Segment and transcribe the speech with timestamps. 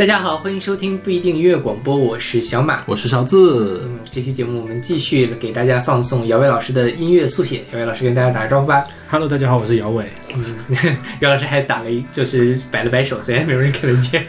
[0.00, 2.82] 大家好，欢迎收听不一定音乐广播，我是小马。
[2.86, 3.82] 我是勺子。
[3.84, 7.62] 嗯，这期节目我们继续给大家放送姚伟老师的音乐速写。
[7.70, 8.82] 姚伟老师跟大家打个招呼吧。
[9.10, 10.06] Hello，大家好，我是姚伟。
[10.34, 14.24] 嗯， 姚老师还打了一，就是摆了摆手，虽然没有人看得见。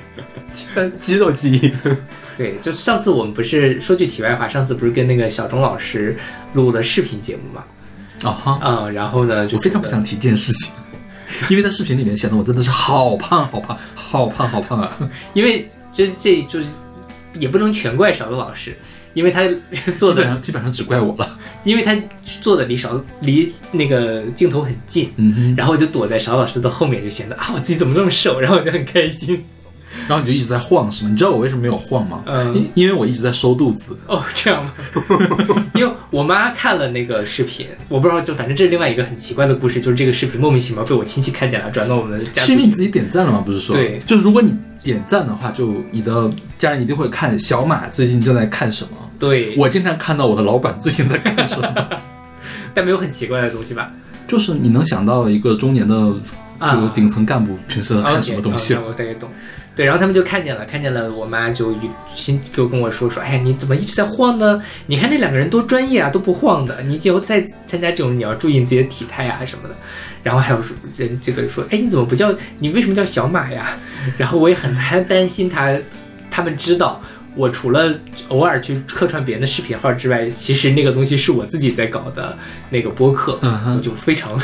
[1.00, 1.74] 肌肉记忆。
[2.36, 6.18] 对，就上次我们不是说句题外话，上次不是跟那个小钟老师
[6.52, 7.64] 录了视频节目嘛？
[8.24, 10.74] 啊哈，嗯，然后呢，就我非常不想提这件事情，
[11.50, 14.98] 因为在视频里面显得我真的是好胖好胖好胖好胖啊！
[15.34, 16.68] 因为这这就是
[17.38, 18.76] 也不能全怪勺子老师，
[19.14, 19.42] 因为他
[19.98, 21.38] 做的，基本上基本上只怪我了。
[21.64, 29.44] 因为他做的离勺离那个镜头很近，嗯哼，然后我就躲在勺老师的后面，就显得啊我自己怎么这么瘦，然后我就很开心。
[30.08, 31.10] 然后你就一直在晃是吗？
[31.12, 32.24] 你知道我为什么没有晃吗？
[32.26, 33.98] 嗯因因为我一直在收肚子。
[34.08, 34.74] 哦，这样吗？
[35.76, 42.44] 因为我妈看了那个视频，我不知道，就反正这是另外一个很奇怪的故事，就是这个视频莫名其妙被我亲戚看见了，转到我们的家。
[42.44, 43.42] 是因为你自己点赞了吗？
[43.46, 44.54] 不是说对就是如果你
[44.84, 48.92] 点赞的话，就你的家人一定会看小马最近正在看什么。
[49.20, 51.90] 对，我经常看到我的老板最近在干什么，
[52.74, 53.92] 但没有很奇怪的东西吧？
[54.28, 55.96] 就是你能想到一个中年的
[56.58, 59.30] 啊就顶层干部平时在看什么东西我大概懂。
[59.74, 61.74] 对，然后他们就看见了，看见了，我妈就
[62.14, 64.62] 心就跟我说说，哎呀，你怎么一直在晃呢？
[64.88, 66.82] 你看那两个人多专业啊，都不晃的。
[66.84, 69.76] 你以后再参加这种，你要注意你自己的体态啊什么的。
[70.24, 70.62] 然后还有
[70.98, 73.78] 人这个说，哎，你怎么不叫你为什么叫小马呀？
[74.20, 75.76] 然后我也很还担心他，
[76.30, 77.02] 他们知道
[77.36, 77.98] 我除了
[78.28, 82.38] 偶尔去客串别人的视频号之外，其实那个东西是我自己在搞的
[82.70, 84.38] 那个播客，嗯我就非常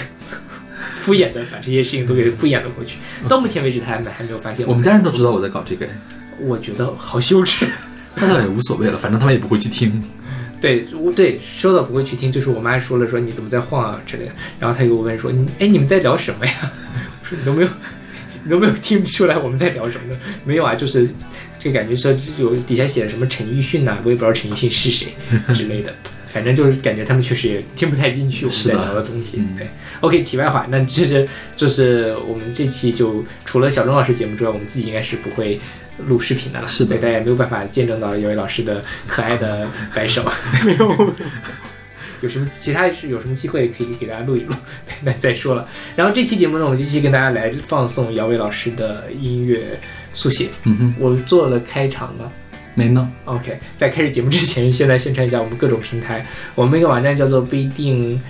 [1.08, 2.98] 敷衍的把这些事情都给敷衍了过去。
[3.30, 5.88] 到目前为止，他还没还没有发现我们家人都知道我在搞这个，
[6.38, 7.66] 我觉得好羞耻。
[8.16, 10.04] 那倒也无所谓了，反正他们也不会去听。
[10.60, 16.74] 对，我对说到不会去听，就是我妈说了说你怎么在晃啊之类的，然后她又问说你哎你们在聊什么呀？
[17.24, 17.70] 我说你都没有
[18.44, 20.20] 你都没有听出来我们在聊什么呢？
[20.44, 21.08] 没有啊，就是
[21.58, 25.14] 这感觉说有底下写的什么陈奕迅呐、我也不知道陈奕迅是谁
[25.54, 25.94] 之类的。
[26.30, 29.38] 反正就是感觉他们确实也听不太进去我们在聊的东西。
[29.40, 29.68] 嗯对
[30.02, 35.60] ，OK，题外话，那这是就是我们这期就除了小钟老师节目之外，我们自己应该是不会
[36.06, 40.24] 录视频的了，是的所以大家也没有办法见证到姚伟老师的可爱的摆手。
[40.64, 41.14] 没有，
[42.22, 44.54] 有什么其他是有什么机会可以给大家录一录，
[45.04, 45.68] 那再说了。
[45.96, 49.80] 然后这期节目呢，我们就继续跟大家来放送姚伟老师的音乐
[50.14, 50.50] 速写。
[50.64, 52.32] 嗯哼，我做了开场了。
[52.78, 53.12] 没呢。
[53.26, 56.24] OK，在开始节目之前，先来宣传一下我们各种平台。
[56.54, 58.22] 我们一个网站叫做不一定，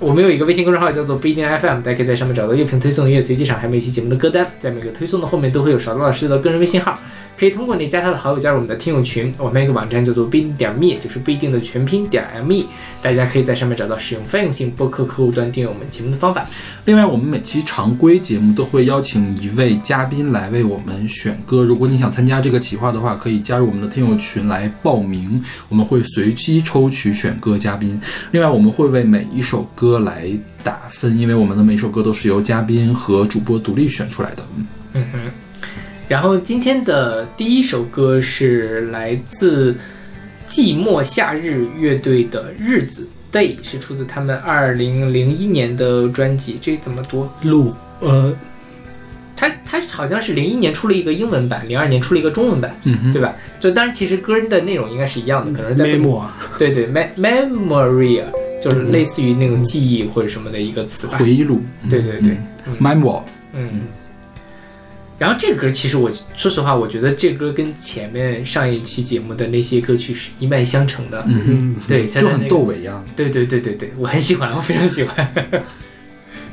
[0.00, 4.44] 我们有一个微信公众号叫做不一定 FM，大家可以在上面找到乐评推送、音乐随机场，还有每期节目的歌单。
[4.58, 6.98] 在每个推送的后面都会有勺子老师的个人微信号，
[7.38, 9.32] 可以通过你加他的好友加入我们的听友群。
[9.38, 12.64] 我们有一个网站叫做不一定点 me，就是不一定的全拼点 me，
[13.00, 16.44] 大家可以在上面找到使用泛用性播客客户端订阅我们节目的方法。
[16.84, 21.62] 另外，我们每期常规节目都会邀请一位嘉宾来为我们选歌。
[21.62, 28.00] 如果你想参加这个企划的话，可以加入我们的听友群来报名，我们会随机抽取选歌嘉宾。
[28.32, 30.28] 另外，我们会为每一首歌来
[30.64, 34.42] 打分，因为我们的每一首歌都是由嘉宾和主播独立选出来的。
[34.56, 35.18] 嗯嗯哼，
[36.08, 39.74] 然后今天的第一首歌是来自
[40.48, 46.58] 寂寞夏日乐队的《日子》Day，是出自他们二零零一年的专辑。
[46.62, 47.28] 这怎么读？
[47.42, 48.34] 录呃，
[49.36, 53.36] 它它好像是零一年出了一个英文版，零二年出了一个中文版，嗯哼，对吧？
[53.60, 55.84] 就当然其实歌的内容应该是一样的，可能是在
[56.58, 58.30] 对对 me memory 啊，
[58.64, 61.18] 就是类似于那种记忆或者什么的一个词吧。
[61.18, 61.60] 回忆录。
[61.90, 62.30] 对对对，
[62.66, 63.82] 嗯 m e m o 嗯，
[65.18, 71.24] 然后这个歌其实我说实话，我觉得这歌跟前面上一期节目的那些歌曲是一脉相承的。
[71.26, 73.02] 嗯，嗯，对，就很窦唯呀。
[73.16, 75.28] 对对对对对，我很喜欢，我非常喜欢。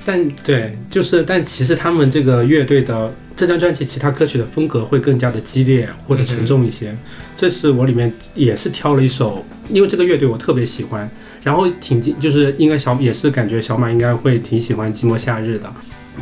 [0.03, 6.95] 但对，就是但其实他们这个乐队的这张专辑，其他歌曲的风格会更加的激烈或者沉重一些。
[7.35, 11.09] 这是我里面也是挑了一首，因为这个乐队我特别喜欢，
[11.43, 15.71] 然后挺就是应该小也是感觉小马应该会挺喜欢寂寞夏日的。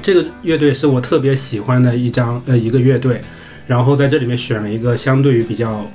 [0.01, 3.21] 这个乐队是我特别喜欢的一张呃一个乐队，
[3.67, 5.85] 然后在这里面选了一个相对于比较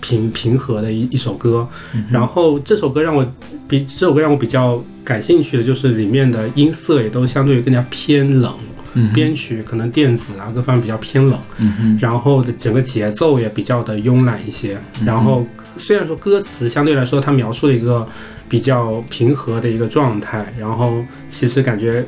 [0.00, 1.66] 平平和的一一首歌，
[2.10, 3.26] 然后这首歌让我
[3.66, 8.54] 比这首歌让我比较感兴趣的就是里面的音色也都相对于更加偏冷，
[8.94, 14.78] 嗯编曲可能电子啊各方面比较偏冷，嗯，然后的整个节奏也比较的慵懒一些。
[15.04, 15.44] 然后
[15.78, 18.06] 虽然说歌词相对来说它描述了一个
[18.48, 22.04] 比较平和的一个状态，然后其实感觉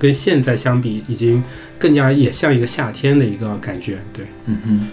[0.00, 1.40] 跟现在相比，已经
[1.78, 3.98] 更加也像一个夏天的一个感觉。
[4.14, 4.88] 对，嗯哼，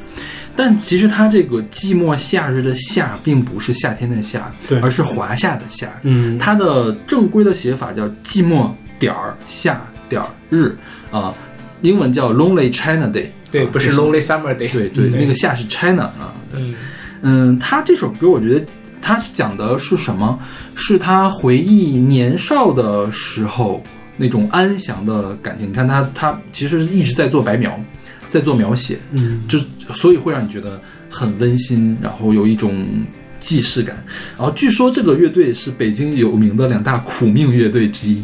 [0.54, 5.88] 但其实它这个寂寞夏日的夏，并不是夏天的夏，对而是华夏的夏。
[6.04, 8.70] 嗯，它的正规的写法叫寂寞
[9.00, 10.76] 点儿夏点儿日
[11.10, 11.34] 啊、
[11.82, 13.28] 英文叫 Lonely China Day。
[13.50, 14.70] 对，不是 Lonely Summer Day。
[14.70, 16.34] 对对，嗯那个夏是 China 啊。
[16.54, 16.76] 嗯
[17.22, 18.66] 嗯，他这首歌我觉得
[19.02, 20.38] 他讲的是什么？
[20.76, 23.82] 是他回忆年少的时候
[24.18, 25.70] 那种安详的感情。
[25.70, 27.80] 你看他他其实一直在做白描，
[28.30, 29.60] 在做描写，嗯，就
[29.94, 32.86] 所以会让你觉得很温馨，然后有一种
[33.40, 34.04] 既视感。
[34.38, 38.22] 然后据说这个乐队是北京有名的两大苦命乐队之一，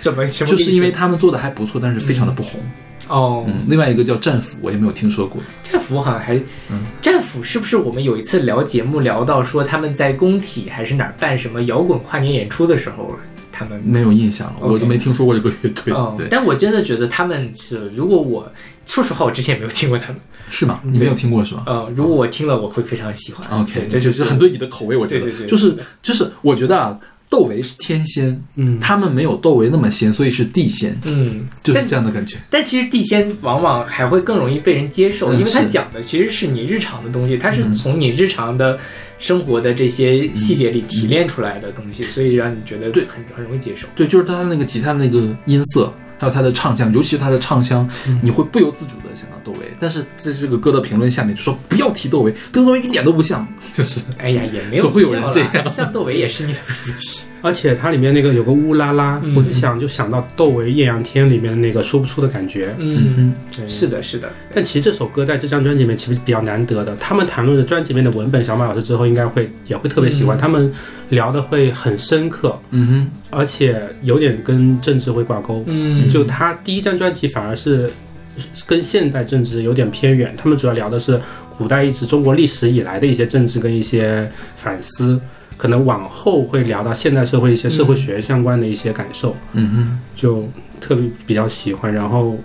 [0.00, 0.50] 什么什么？
[0.50, 2.60] 就是因为他们做的还不错，但是非常的不红。
[3.08, 5.40] 哦，嗯，另外一个叫战斧，我也没有听说过。
[5.62, 6.34] 战斧好像还，
[6.70, 13.16] 嗯战斧是不是我们有一次聊节目聊到说他们在工体还是哪儿办什么摇滚跨年演出的时候，
[13.56, 15.94] 他们没有印象了我都没听说过这个乐队。
[15.94, 18.46] 哦对，，但我真的觉得他们是，如果我
[18.84, 20.16] 说实话，我之前也没有听过他们，
[20.50, 20.78] 是吗？
[20.84, 21.62] 你没有听过是吧？
[21.66, 23.60] 呃，如果我听了，我会非常喜欢。
[23.60, 26.98] OK，这就是很对你的口味，我觉得对对对就是就是，我觉得啊，
[27.30, 32.36] 窦唯是天仙，嗯，他们没有窦唯那么仙，所以是地仙，嗯，就是这样的感觉。
[32.50, 38.78] 但其实地仙往往还会更容易被人接受，嗯因为他讲的其实是你日常的东西，他是嗯从你日常的
[39.18, 43.86] 生活的这些细节里提炼出来的东西，所以让你觉得对很很容易接受。
[43.94, 49.70] 对，就是他那个吉他的那个音色，还有他的唱腔，尤其是他的唱腔，嗯你会不由自主的想到窦唯。
[49.80, 57.24] 但是在这个歌的评论下面就说不要提窦唯，跟窦唯一点都不像，就是哎呀，也没有总会有人这样像窦唯也是你的福气。
[57.46, 62.74] 而且它里面那个有个乌拉拉，嗯我就想就想到窦唯《艳阳天》里面的那个说不出的感觉。
[62.76, 64.28] 嗯，对是的，是的。
[64.52, 66.96] 但其实这首歌在这张专辑里面其实比较难得的。
[66.96, 70.36] 他们谈论的专辑里面的文本，小马老师之后应该会也会特别喜欢。
[70.36, 70.72] 嗯他们
[71.10, 75.62] 聊的会很深刻，嗯哼，而且有点跟政治会挂钩。
[75.68, 77.88] 嗯就他第一张专辑反而是
[78.66, 81.20] 跟现代政治有点偏远，他们主要聊的是
[81.56, 85.18] 古代一直中国历史以来的一些政治跟一些反思，
[85.56, 90.48] 可能往后会聊到现代社会一些社会学相关的一些感受，嗯哼，就
[90.80, 91.92] 特别比较喜欢。
[91.92, 92.38] 然后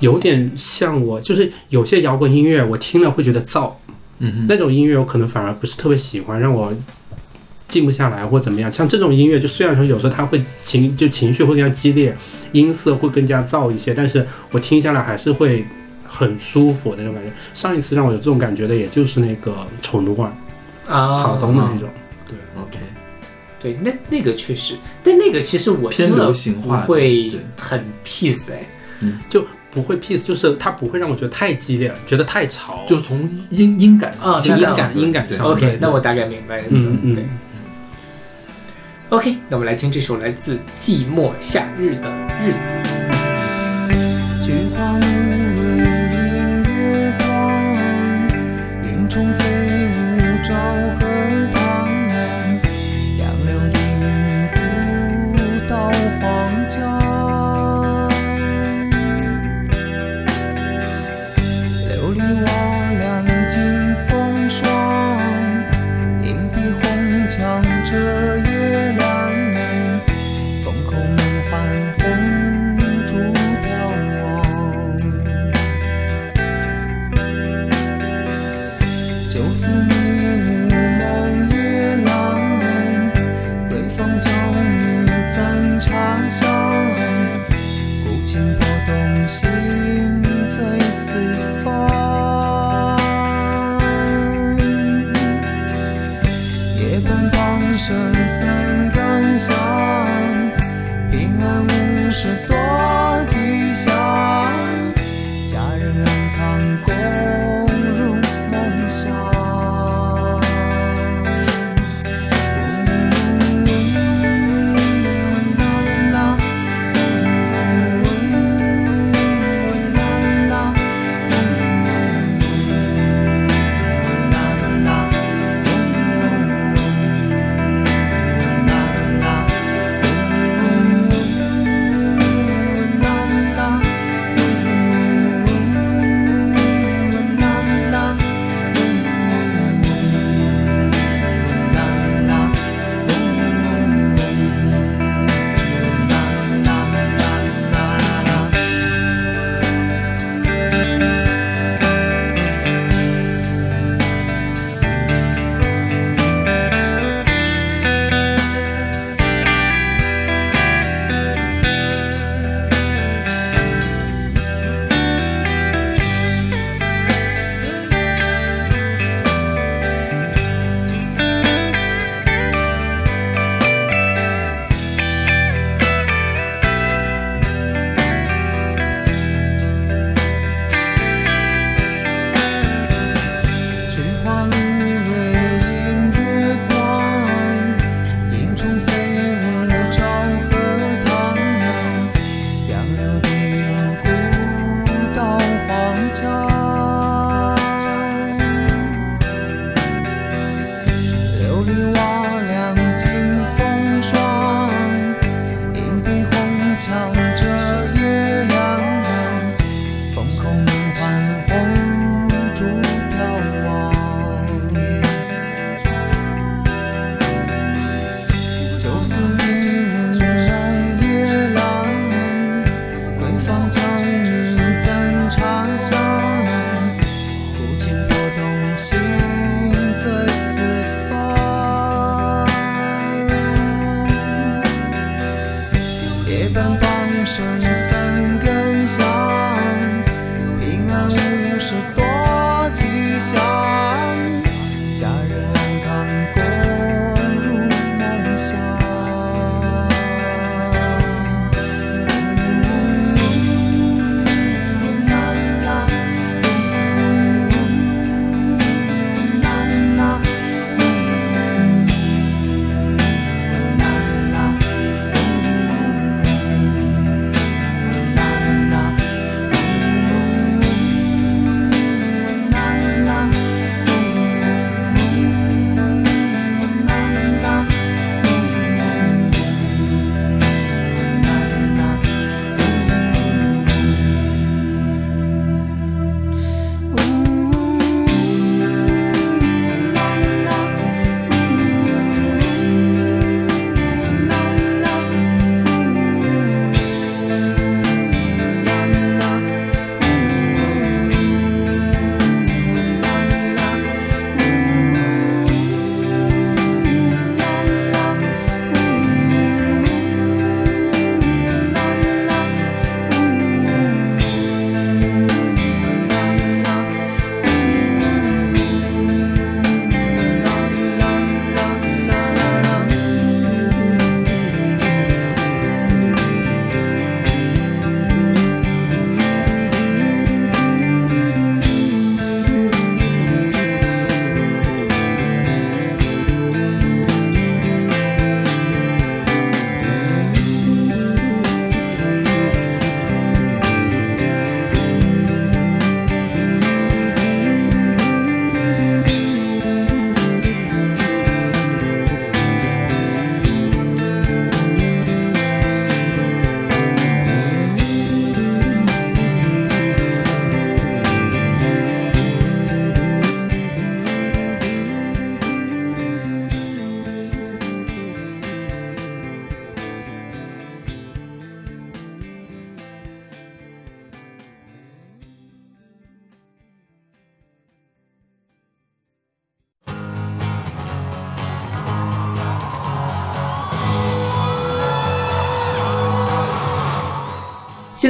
[0.00, 3.72] 有点像我，就是有些摇滚音乐我听了会觉得燥，
[4.18, 6.72] 嗯哼，那种音乐我可能反而不是特别喜欢，让我
[7.66, 8.70] 静不下来或怎么样。
[8.70, 12.16] 像这种音乐，就虽然说有时候它会情就情绪会更加激烈，
[12.52, 15.64] 音色会更加燥一些，但是我听下来还是会
[16.06, 17.30] 很舒服的那种感觉。
[17.54, 20.32] 上一次让我有这种感觉的，也就是那个丑奴儿
[20.86, 21.88] 啊，草东的那种。
[22.60, 22.78] OK，
[23.60, 28.66] 对，那那个确实，但那个其实我偏听了流行化的不会很 peace 哎。
[29.28, 35.46] 就不会 peace，就是它不会让我觉得太激烈，觉得太吵，就从音音感啊音明白了感音感对上。
[35.46, 36.90] OK，那我大概明白意思了。
[36.90, 37.24] 嗯嗯对。
[39.10, 42.10] OK，那我们来听这首来自寂寞夏日的
[42.42, 43.17] 日子。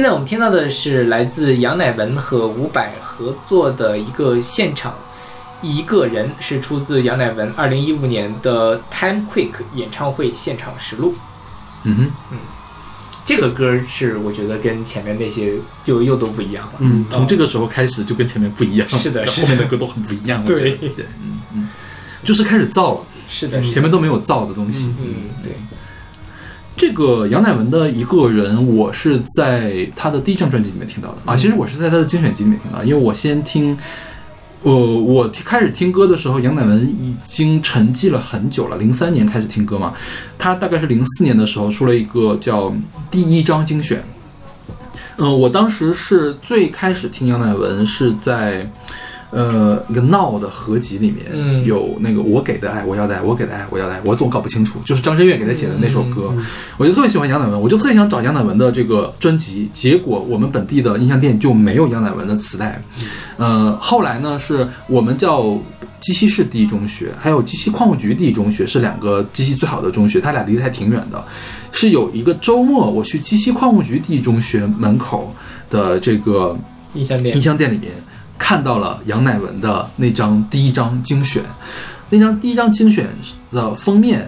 [0.09, 4.97] 在我们听到的是来自杨乃文和伍佰合作的一个现场，
[5.61, 11.13] 一个人是出自杨乃文二零一五年的 Time Quick 演唱会现场实录。
[11.83, 12.37] 嗯哼，嗯
[13.23, 15.53] 这个歌是我觉得跟前面那些
[15.85, 16.73] 又又都不一样了。
[16.79, 20.43] 嗯，从这个时候开始就跟前面不一样，是的是的后面的歌都很不一样。
[20.43, 21.69] 对对，嗯嗯，
[22.23, 24.91] 就是开始造了，是的，前面都没有造的东西。
[24.99, 25.38] 嗯对，
[26.79, 31.35] 这个杨乃文的一个人，我是在他的第一张专辑里面听到的啊。
[31.35, 33.77] 其实我是在他的精选集里面听到，因为我先听，
[34.63, 39.93] 呃，我开始听歌的时候，杨乃文已经沉寂了很久了，零三年开始听歌嘛。
[40.37, 42.69] 他大概是零四年的时候出了一个叫
[43.11, 43.97] 《第一张精选》。
[45.17, 48.71] 嗯、我当时是最开始听杨乃文是在。
[49.31, 56.33] 呃，一个闹的合集里面、嗯有那个我给的爱，我要的爱，我给的爱，我要的爱，我总搞不清楚，就是张震岳给他写的那首歌。
[56.77, 62.81] 我就特别喜欢杨乃文，我就特别想找杨乃文的这个专辑，结果我们本地的音像店就没有杨乃文的磁带。
[63.37, 65.55] 呃，后来呢，是我们叫
[65.99, 71.23] 鸡西市第一中学，还有鸡西矿务局第一中学是两个鸡西最好的中学，它俩离得还挺远的。
[71.71, 75.33] 是有一个周末，我去鸡西矿务局第一中学门口
[75.69, 76.57] 的这个
[76.95, 77.91] 音像店音像店里面
[78.39, 81.43] 看到了杨乃文的那张第一张精选，
[82.09, 83.07] 那张第一张精选
[83.51, 84.27] 的封面，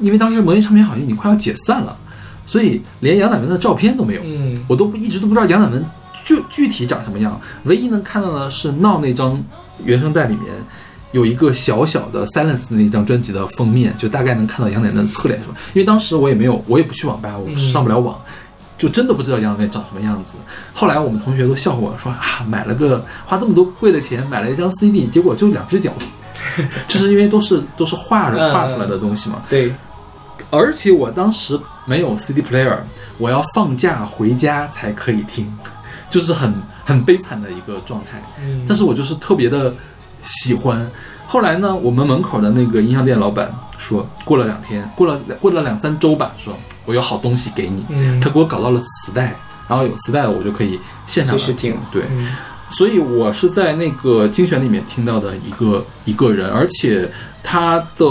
[0.00, 1.96] 因为当时魔音唱片好像已经快要解散了，
[2.44, 5.82] 所以连杨乃文的照片都没有，嗯我都不一直都不知道杨乃文
[6.24, 9.42] 具具体长什么样，唯一能看到的是闹那张
[9.84, 10.52] 原声带里面。
[11.12, 15.54] 有一个小小的 Silence 那张专辑的封面，就大概能看到杨乃文的侧脸什么。
[15.72, 18.20] 因为当时我也没有，我也不去网吧，我上不了网，
[18.84, 20.36] 就真的不知道杨乃文长什么样子。
[20.74, 25.90] 后来我们同学都笑话我说啊，买了个花这么多贵的钱买了一张 CD，结果就两只脚，
[26.86, 29.42] 就是因为都是都是画着嗯画出来的东西嘛。
[29.48, 29.72] 对，
[30.50, 32.76] 而且我当时没有 CD player，
[33.16, 35.50] 我要放假回家才可以听，
[36.10, 36.52] 就是很
[36.84, 38.22] 很悲惨的一个状态。
[38.42, 39.72] 嗯但是我就是特别的
[40.24, 40.86] 喜欢。
[41.26, 47.84] 后来呢，我们门口的那个音像店老板说，过了两天，过了过了两三周吧，说我有好东西给你。
[47.88, 48.20] 嗯。
[48.20, 49.36] 他给我搞到了磁带，
[49.68, 51.76] 然后有磁带我就可以现场地随时听。
[51.92, 52.28] 对，嗯。
[52.70, 57.08] 所以我是在那个精选里面听到的一个一个人，而且
[57.42, 58.06] 他的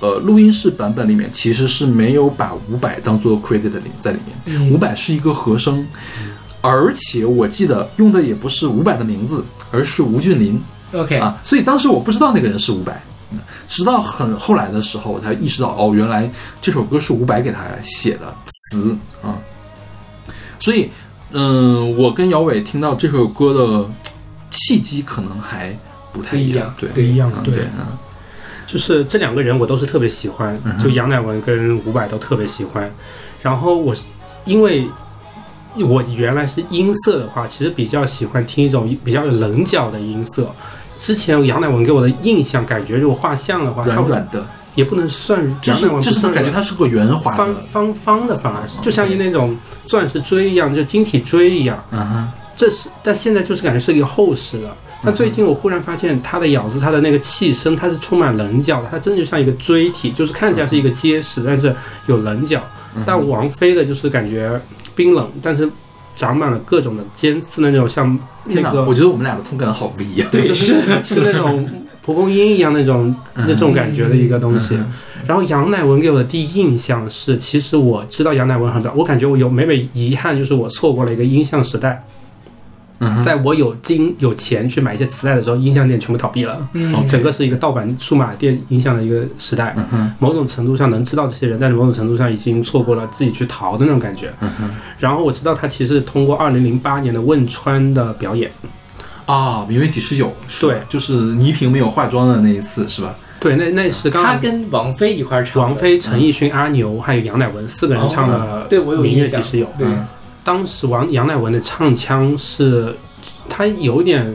[0.00, 4.72] 呃录音室版本里面其实是没有把伍佰当做 credit 里在里面，嗯。
[4.72, 5.86] 伍佰是一个和声，
[6.60, 10.60] 而且我记得用的也不是伍佰的名字，而是吴俊霖。
[10.92, 12.92] OK 啊，所以当时我不知道那个人是伍佰。
[13.30, 16.30] 嗯直到很后来的时候，我才意识到，哦，原来
[16.60, 19.36] 这首歌是伍佰给他写的词啊。
[20.58, 20.90] 所以，
[21.32, 23.90] 嗯，我跟姚伟听到这首歌的
[24.50, 25.76] 契机可能还
[26.12, 27.86] 不太一样，对，不一样对嗯
[28.66, 32.90] 就是这两个人我都是特别喜欢就杨乃文跟伍佰都特别喜欢。
[33.42, 34.04] 然后我是
[34.44, 34.88] 因为
[35.76, 40.52] 我原来是音色的话，其实比较喜欢听一种比较有棱角的音色。
[40.98, 51.82] 之前杨乃文给我的印象，感觉如果画像的话，软软的，也不能算就是杨乃文就是感觉它是个圆滑方的，方方的，反而就像那种钻石锥一样，就晶体锥一样。
[51.90, 54.68] 嗯哼，这是，但现在就是感觉是一个厚实的。
[55.04, 61.72] 但最近我忽然发现它的咬字，它的那个气声，它是充满棱角的，它真的就像一个锥体，就是看起来是一个结实，但是
[62.06, 62.60] 有棱角。
[63.04, 64.58] 但王菲的就是感觉
[64.94, 65.70] 冰冷，但是
[66.16, 70.28] 长满了各种的尖刺的那种，像那个我觉得我们俩的痛感好不一样。
[70.32, 71.68] 对， 是是那种
[72.02, 74.76] 蒲公英一样那种那种感觉的一个东西。
[75.26, 82.04] 然后杨乃文给我的第一印象是，其实我知道杨乃文很早，我感觉我有每每遗憾，就是我错过了一个音像时代。
[82.98, 89.74] 嗯，在我有金有钱去买一些磁带的时候，音像店全部倒闭了，嗯整个是一个盗版数码店音像的一个时代。
[89.76, 94.32] 嗯哼，某种程度上能知道这些人，但是某种程度上已经错过了自己去淘的那种感觉。
[94.40, 98.50] 嗯哼，然后我知道他其实通过二零零八年的汶川的表演，
[99.26, 103.14] 啊，明月几时有，对，就是倪萍没有化妆的那一次，是吧？
[103.38, 109.66] 对，那那是刚他跟王菲一块儿唱的，王菲、陈奕迅、阿牛还有杨乃文四个人唱的对我有《明月几时有》。
[109.78, 110.06] 对，嗯
[110.46, 112.94] 当时王杨乃文的唱腔是，
[113.48, 114.32] 他有一点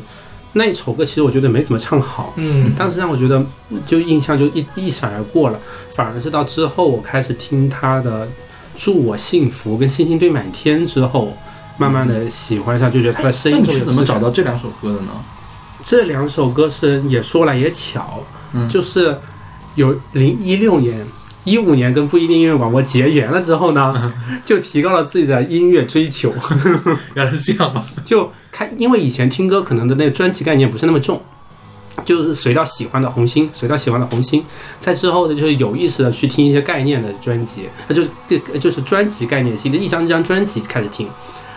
[0.52, 2.34] 那首歌，其实我觉得没怎么唱好。
[2.36, 3.42] 嗯当时让我觉得
[3.86, 5.60] 就印象就一一闪而过了，
[5.96, 8.28] 反而是到之后我开始听他的
[8.78, 11.34] 《祝我幸福》跟《星星堆满天》之后，
[11.78, 15.12] 慢慢的喜欢上，就觉得他的声那你是音特别有质感怎么找到这两首歌的呢？
[15.86, 18.22] 这两首歌是也说来也巧，
[18.52, 19.18] 嗯就是
[19.76, 21.08] 有零一六年。
[21.44, 24.14] 一五年跟不一定音乐广播结缘了之后呢，
[24.46, 26.32] 就提高了自己的音乐追求，
[27.16, 27.84] 原来是这样吗？
[28.06, 31.20] 就开，因为以前听歌可能的那个专辑概念不是那么重，
[32.06, 34.46] 就是随到喜欢的红心，随到喜欢的红心。
[34.80, 41.08] 在之后呢，就是有意识的去听一些概念的专辑，那就这就是专辑概念性的一张一张专辑开始听。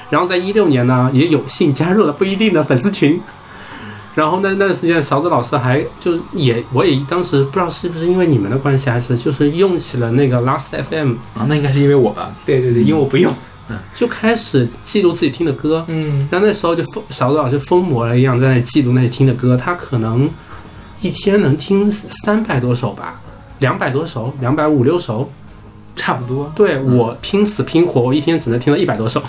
[0.09, 3.21] 然后在一六年呢，也有幸加入了不一定的粉丝群。
[4.15, 12.33] 然后那那段时间，勺子老师还就是也，我也当时不知道是不是因为你们的关系，还是就是用起了那个 Last FM，啊，那应该是因为我吧？
[12.47, 13.33] 对对对，因为我不用。
[13.71, 15.85] 嗯就开始记录自己听的歌。
[15.89, 19.57] 嗯，然后那时候就疯勺子老师疯魔了一样，在那里记录那些听的歌。
[19.57, 20.29] 他可能
[21.01, 23.21] 一天能听三百多首吧，
[23.61, 25.31] 两百多首，两百五六首。
[25.97, 26.53] 差不多。
[26.57, 29.23] 对我拼死拼活，我一天只能听到一百多首。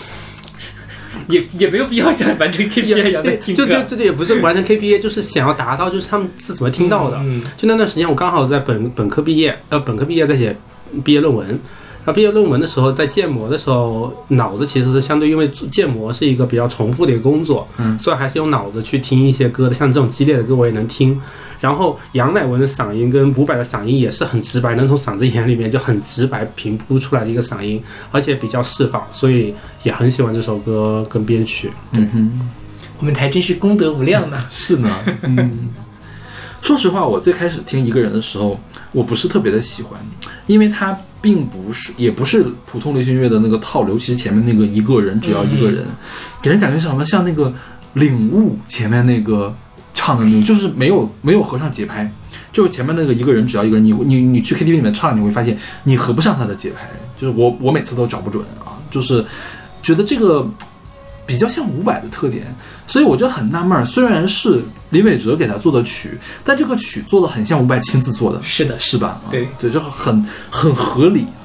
[1.34, 3.84] 也也没有必要像完成 KPI 一样听就就歌。
[3.90, 7.18] 就也不是完成 KPI，就是想要达到，就是他们是怎么听到的。
[7.20, 10.56] 嗯，就那段时间，我刚好在本本科毕业，呃，本科毕业在写
[11.04, 11.48] 毕业论文。
[11.48, 21.20] 然后毕业论文的时候，在建模的时候，脑子其实是相对，因为建模是一个比较重复的一个工作，嗯所以还是用脑子去听一些歌的，像这种激烈的歌我也能听。
[21.60, 31.72] 然后杨乃文的嗓音跟伍佰的嗓音也是很直白，能从嗓子眼里面就很直白平铺出来的一个嗓音，而且比较释放，所以也很喜欢这首歌跟编曲。
[31.92, 32.50] 嗯哼。
[32.98, 34.40] 我们台真是功德无量呢。
[34.50, 34.90] 是呢，
[35.24, 35.68] 嗯，
[36.62, 38.58] 说实话，我最开始听一个人的时候，
[38.94, 40.00] 我不是特别的喜欢，
[40.48, 45.86] 因为他并不是，也不是普通流行乐的那个套流，尤其是前面那个一个人只要一个人，
[46.42, 47.54] 给人感觉是什么像那个
[47.96, 49.54] 领悟前面那个
[49.96, 52.08] 唱的那种，就是没有没有合上节拍。
[52.54, 56.88] 就是前面那个一个人只要一个人，你你你去 KTV 里面唱，你会发现你合不上他的节拍。
[57.20, 59.26] 就是我我每次都找不准啊，就是
[59.82, 60.48] 觉得这个
[61.26, 62.46] 比较像伍佰的特点，
[62.88, 63.84] 所以我就很纳闷儿。
[63.84, 69.20] 虽然是林伟哲给他做的曲，但这个曲做的很像伍佰亲自做的，是的，是吧？
[69.26, 71.26] 啊对对，就很很合理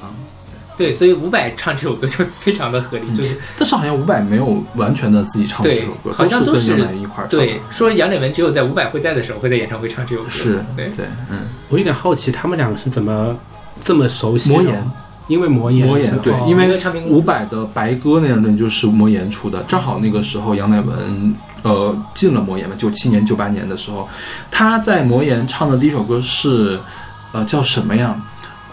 [0.81, 7.27] 对，所以伍佰唱这首歌就非常的合理，就是但是好像伍佰没有完全的自己唱过这首歌，，好像都是杨乃文一块儿。
[7.27, 10.29] 对，说杨乃文只有在伍佰会在的时候会在演唱会唱这首歌。
[10.31, 13.35] 是，对，对，嗯，我有点好奇，他们两个是怎么
[13.83, 14.55] 这么熟悉的？
[14.55, 14.91] 魔岩，
[15.27, 24.09] 因为魔岩，魔岩对因为唱片公司伍佰的《白鸽》那张专辑就是魔岩出的，正好那个时候杨乃文呃进了魔岩嘛，九七年、九八年的时候，
[24.49, 26.79] 他在魔岩唱的第一首歌是
[27.33, 28.19] 呃叫什么呀？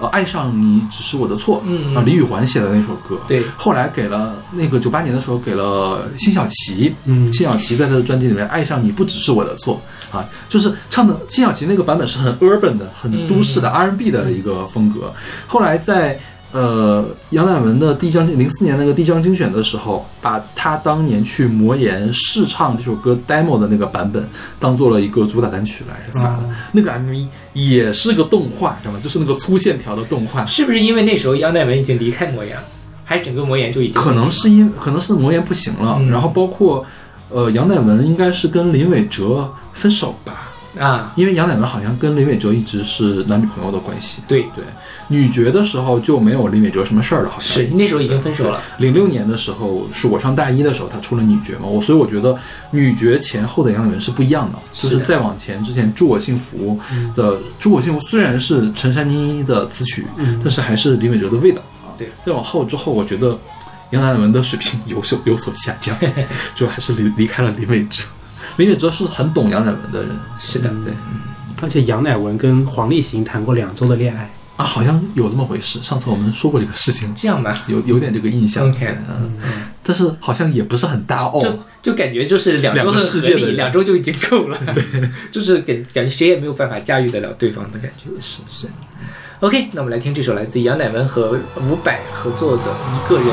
[0.00, 9.80] 呃，爱上你只是我的错，嗯啊，李宇环写的那首歌，对，后来给了那个九八年的时候给了辛晓琪，嗯辛晓琪在他的专辑里面《爱上你不只是我的错》
[10.16, 15.12] 啊，就是唱的辛晓琪那个版本是很 urban 的、很都市的 R&B 的一个风格。
[15.46, 16.18] 后来在
[16.52, 24.26] 呃杨乃文的第一张零四年那个第一张精选的时候，把他当年去魔岩试唱这首歌 demo 的那个版本
[24.58, 26.44] 当做了一个主打单曲来发的。
[26.44, 29.00] 哦那个 MV 也是个动画，知道吗？
[29.02, 30.44] 就是那个粗线条的动画。
[30.46, 32.56] 是不是因为那时候杨乃文已经离开魔岩，
[33.04, 36.84] 还是整个魔岩就已经可能是因可能是魔岩不行了，嗯然后包括
[37.30, 41.12] 呃杨乃文应该是跟林伟哲分手吧，啊？
[41.16, 44.22] 因为杨乃文好像跟林伟哲一直是男女朋友的关系。
[44.28, 44.64] 对，对，
[45.08, 48.60] 女爵的时候就没有李美哲什么事儿了，好像是那时候已经分手了。
[48.78, 52.36] 零六年的时候是我上大一的时候，他出了女爵嘛，我所以我觉得
[52.70, 56.78] 女爵前后的杨乃文是不一样的，就是再往前之前《祝我幸福》
[57.14, 61.96] 的《祝我幸福》虽然是陈珊妮的词曲，嗯但是还是李美哲的味道啊。
[61.96, 63.38] 对，再往后之后，我觉得
[63.90, 65.96] 杨乃文的水平有所有所下降，
[66.54, 68.04] 主要还是离离开了李美哲。
[68.58, 70.92] 李美哲是很懂杨乃文的人，是的，对
[71.62, 74.30] 而且杨乃文跟黄立行谈过两周的恋爱。
[74.58, 75.80] 啊，好像有这么回事。
[75.80, 78.68] 上次我们说过这个事情，这样吧，有有点这个印象。
[78.68, 79.38] OK 对嗯，
[79.84, 81.38] 但是好像也不是很大哦。
[81.40, 84.58] 就就感觉就是两周两个很合理，世界的两周就已经够了。
[84.74, 84.82] 对，
[85.30, 88.10] 就是感感觉谁也没有办法驾驭得了对方的感觉。
[88.20, 88.66] 是是。
[89.40, 93.28] OK，那我们来听这首来自杨乃文和伍佰合作的《一个人》。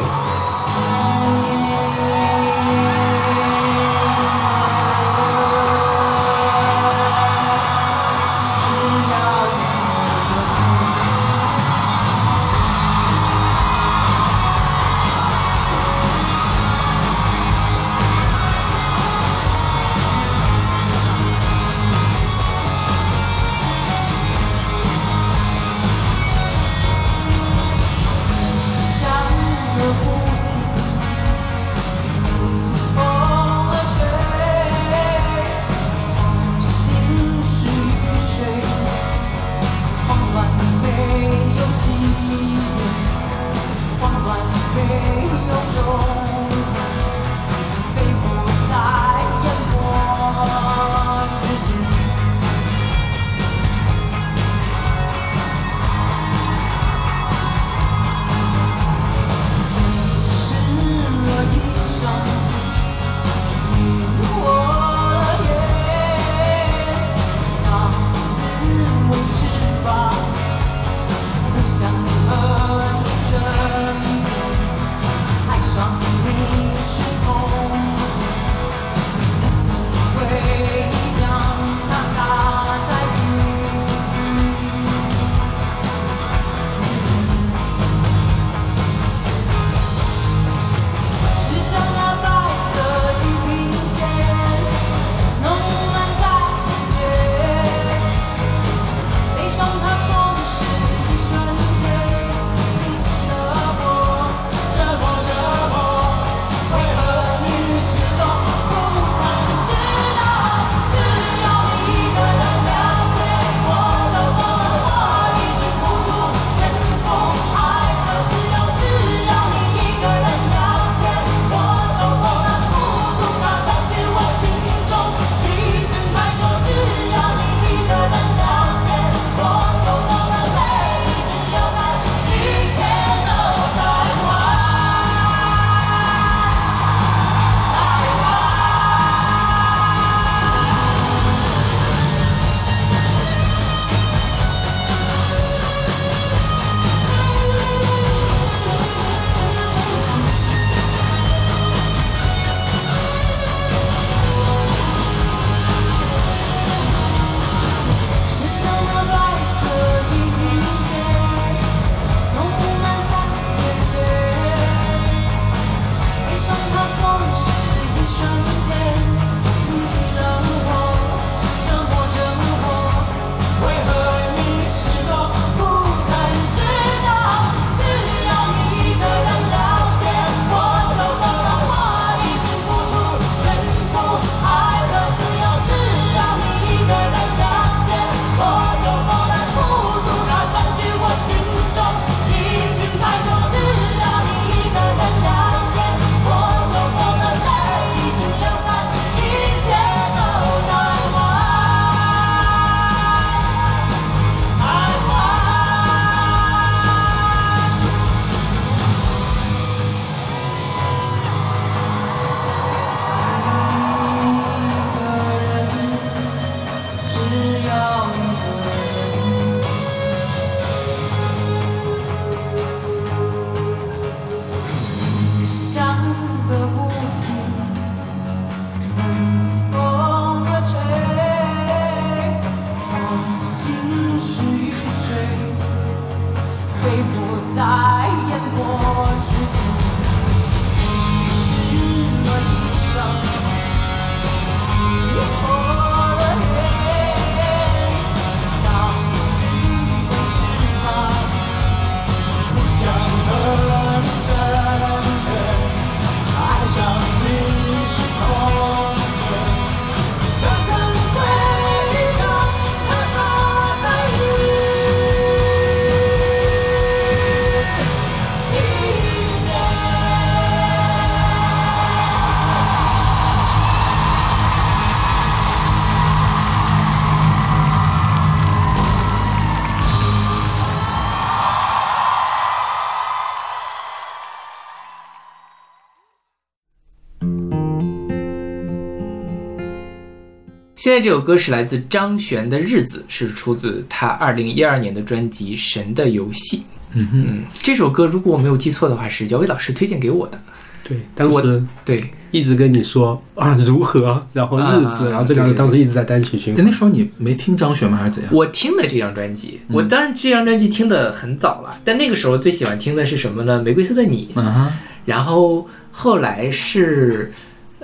[290.86, 296.58] 现在这首歌是来自张悬的《日子》，是出自他二零一二年的专辑《神的游戏》。
[296.93, 300.39] 嗯哼，嗯，这首歌如果我没有记错的话，是姚伟老师推荐给我的。
[300.84, 304.62] 对，当时对，一直跟你说啊如何，然后日
[304.95, 306.71] 子，啊然后这两个当时一直在单曲循哎，环那。
[306.71, 307.98] 时候你没听张悬吗？
[307.98, 308.32] 还是怎样？
[308.32, 313.60] 我听了这张专辑，我当然这张专辑听的很早了，但那个时候最喜欢听的是什么呢？
[313.60, 314.71] 玫瑰色的你，嗯哼，
[315.06, 317.34] 然后后来是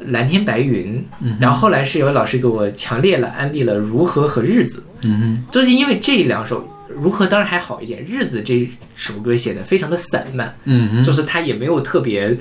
[0.08, 1.04] 蓝天白云，
[1.40, 6.68] 然后后来是有位老师给我强烈了安利了如何和日子，嗯哼，就是因为这两首。
[6.94, 12.38] 如何当然还好一点，日子这首歌写的非常的散漫，嗯哼，就是它也没有特别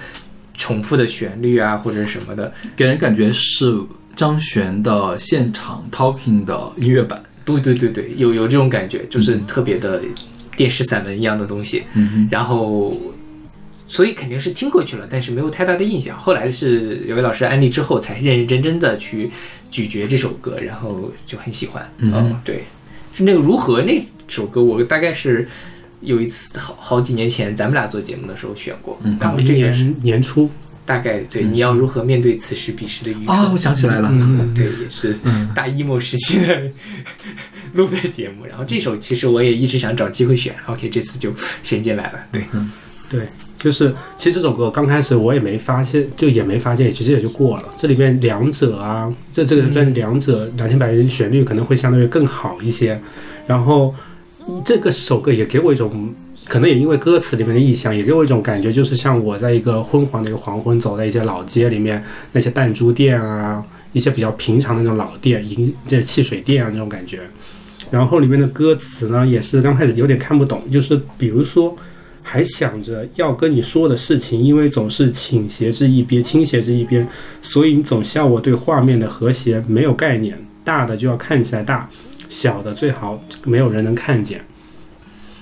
[0.55, 3.73] 重复的旋律啊或者什么的，给人感觉是
[4.16, 7.23] 张悬的现场 talking 的音乐版。
[7.44, 10.03] 对对对对，有有这种感觉，就是特别的
[10.57, 11.85] 电视散文一样的东西。
[11.94, 12.92] 嗯哼，然后，
[13.90, 16.16] 所以肯定是听过去了，但是没有太大的印象。
[16.16, 19.29] 后来是有位老师安利之后，才认认真真的去
[19.68, 21.92] 咀嚼这首歌，然后就很喜欢。
[21.98, 22.62] 嗯对，
[23.12, 25.48] 是那个如何那首歌，我大概是
[26.03, 30.48] 有一次好好几年前咱们俩做节目的时候选过，嗯然后这个是年年初，
[30.87, 33.37] 大概对你要如何面对此时彼时的愚蠢。
[33.37, 35.16] 啊，我想起来了，嗯，对，也是
[35.53, 36.62] 大 emo 时期的
[37.72, 38.46] 录的节目。
[38.46, 41.33] 然后这首其实我也一直想找机会选，OK，这次就
[41.64, 42.20] 选进来了。
[42.31, 42.44] 对，
[43.11, 43.26] 对，
[43.61, 47.64] 就是其实这首歌刚开始我也没发现，就也没发现，其实也就过了。
[47.77, 53.01] 这里面两者啊，这这个专辑两者蓝天白云旋律可能会相对更好一些，
[53.46, 53.94] 然后
[54.64, 56.14] 这个首歌也给我一种。
[56.46, 67.20] 可能也因为歌词里面的意象，也给我一种感觉，就是像我在一个昏黄的一个黄昏，走在一些老街里面，那些弹珠店啊，一些比较平常的那种老店，银这汽水店啊那种感觉。
[67.90, 71.77] 然后里面的歌词呢，也是刚开始有点看不懂，就是比如说，
[72.33, 77.05] 还想着要跟你说的事情，因为总是倾斜至一边，倾斜至一边，
[77.43, 81.90] 所以你总笑我对画面的和谐没有概念，大的就要看起来大，
[82.29, 84.40] 小的最好没有人能看见。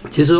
[0.08, 0.32] 其实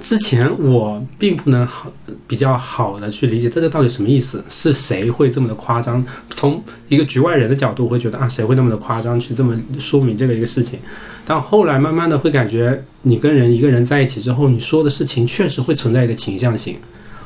[0.00, 1.90] 之前我并不能好
[2.26, 6.04] 比较好的去理解这个到底什么意思，是谁会这么的夸张？
[6.30, 10.78] 从一个局外人的角度会觉得啊，谁会那么的夸张去这么说明这个一个事情？
[11.24, 16.76] 但后来慢慢的会感觉，你跟人一个人在一起之后，你说的事情确实会存在一个倾向性，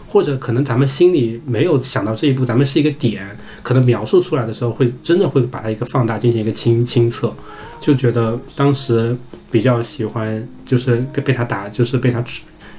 [0.07, 3.27] 或者可能咱们心里没有想到这一步，咱们是一个点，
[3.61, 7.35] 可能描述出来的时候会真的会把它一个放大，进行一个清清测，
[7.81, 9.17] 就觉得当时
[9.51, 12.23] 比较喜欢，就是被他打，就是被他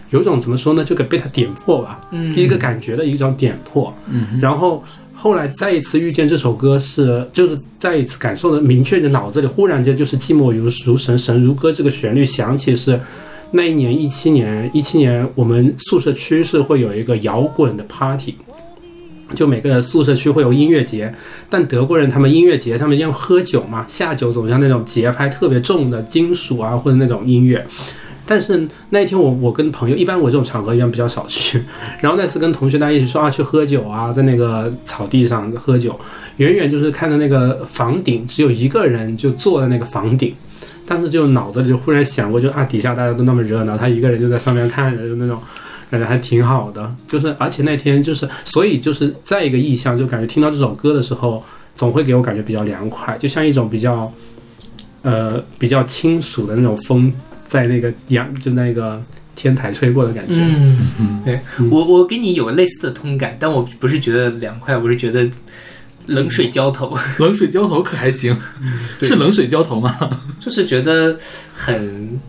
[0.09, 2.35] 有种怎么说呢，就给被他点破吧，嗯。
[2.35, 12.99] 一个感觉的一种点破，嗯然后后来再一次遇见这首歌是，就是再一次感受的明确的脑子里忽然间就是寂寞如如神，神如歌这个旋律响起是。
[13.51, 18.35] 那一年一七年，一七年我们宿舍区是会有一个摇滚的 party，
[19.33, 21.11] 就每个宿舍区会有音乐节，
[21.49, 27.65] 但德国人他们音乐节上面要喝酒嘛，下酒总像那种节拍特别重的金属啊或者那种音乐，
[28.29, 31.63] 但是那天我我跟朋友，一般我这种场合一般比较少去，
[31.99, 35.99] 然后那次跟同学大家一起说啊去喝酒啊，在那个草地上喝酒，
[36.37, 40.35] 远远就是看到那个房顶只有一个人就坐在那个房顶，
[40.85, 45.39] 但是就脑子里就忽然想过，就啊底下大家都那么热闹，他一个人就在上面看着，就那种
[45.89, 46.93] 感觉还挺好的。
[47.07, 51.43] 就是而且那天就是，所以就是再一个意象，就感觉听到这首歌的时候，
[51.75, 54.13] 总会给我感觉比较凉快，就像一种比较
[55.01, 57.11] 呃比较清暑的那种风，
[57.49, 59.03] 在那个阳就那个
[59.35, 60.35] 天台吹过的感觉。
[60.35, 65.29] 嗯，嗯对嗯我我跟你有类似的通感，但我不是觉得凉快，我是觉得
[66.05, 68.37] 冷水浇头，冷水浇头可还行，
[68.97, 70.21] 对是冷水浇头吗？
[70.39, 71.17] 就是觉得
[71.53, 72.19] 很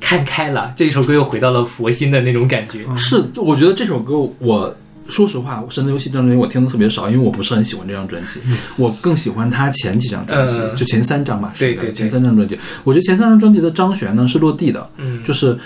[0.00, 0.74] 看开了。
[0.76, 2.84] 这首歌又回到了佛心的那种感觉。
[2.96, 4.76] 是，就我觉得这首歌我。
[5.08, 8.40] 说实话，《神的游戏》这张专辑我听的特别少，因为我不是很喜欢这张专辑，
[8.76, 12.58] 我更喜欢他前几张专辑，嗯就前三张吧，是的，对对对前三张专辑。
[12.84, 15.58] 我觉得前三张专辑的张悬呢是落地的，嗯，就是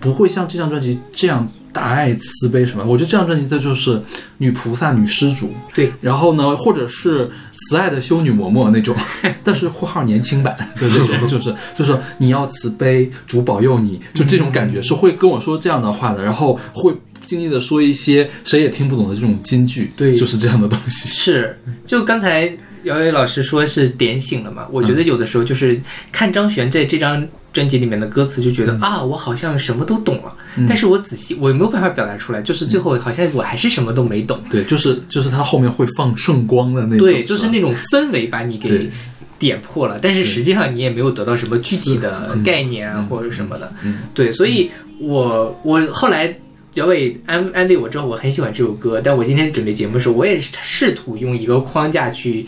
[0.00, 2.84] 不会像这张专辑这样大爱慈悲什么。
[2.84, 4.02] 我觉得这张专辑它就是
[4.38, 5.92] 女菩萨、女施主，对。
[6.00, 8.94] 然后呢，或者是慈爱的修女嬷嬷那种，
[9.44, 16.92] 但是括号年轻版对对对，就是就是你要慈悲，主保佑你，就这种感觉是会跟我说这样的话的，然后会。
[17.30, 20.16] 经意的说一些谁也听不懂的这种金句，对。
[20.16, 21.08] 就是这样的东西。
[21.14, 22.50] 是，就刚才
[22.82, 24.66] 姚伟老师说是点醒了嘛？
[24.72, 30.66] 我觉得有的时候就是看张悬在这张专辑里面的歌词，就觉得、啊，我好像什么都懂了，嗯。
[30.68, 34.40] 但是我仔细我没有办法表达出来，就是最后好像我还是什么都没懂。
[34.50, 38.90] 对，就是就是他后面会放圣光的那种，对，就是那种氛围把你给
[39.38, 42.42] 点破了，但是是实际上你也没有得到什么具体的嗯。
[42.42, 43.72] 概念或者什么的。
[43.82, 43.98] 嗯。
[44.14, 46.34] 对，所以我我后来
[46.74, 52.46] 姚伟安安利我之后，我很喜欢这首歌，但我今天准备节目的时候，我也是试图用一个框架去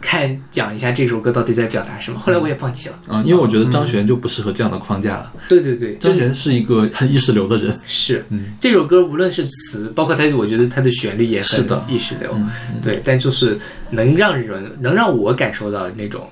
[0.00, 2.20] 看讲一下这首歌到底在表达什么。
[2.20, 2.98] 后来我也放弃了。
[3.08, 5.32] 啊，因为我觉得张悬就不适合这样的框架了。
[5.48, 12.30] 对对对，张悬是一个很意识流的人，是嗯 这首歌无论是词，包括它，我觉得它的旋律也很是的意识流。
[12.34, 12.48] 嗯
[12.80, 13.58] 对，但就是
[13.90, 16.28] 能让人能让我感受到那种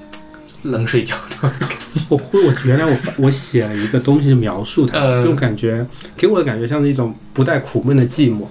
[0.63, 2.01] 冷水浇头的感觉。
[2.09, 8.45] 我会，我原来我我写了一个东西描述它，嗯这种感觉给我的感觉像是一种不带苦闷的寂寞，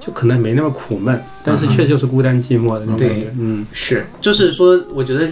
[0.00, 3.30] 就可能没那么苦闷，但是确实就是孤单寂寞的那种感觉对。
[3.38, 5.28] 嗯，是，就是说，我觉得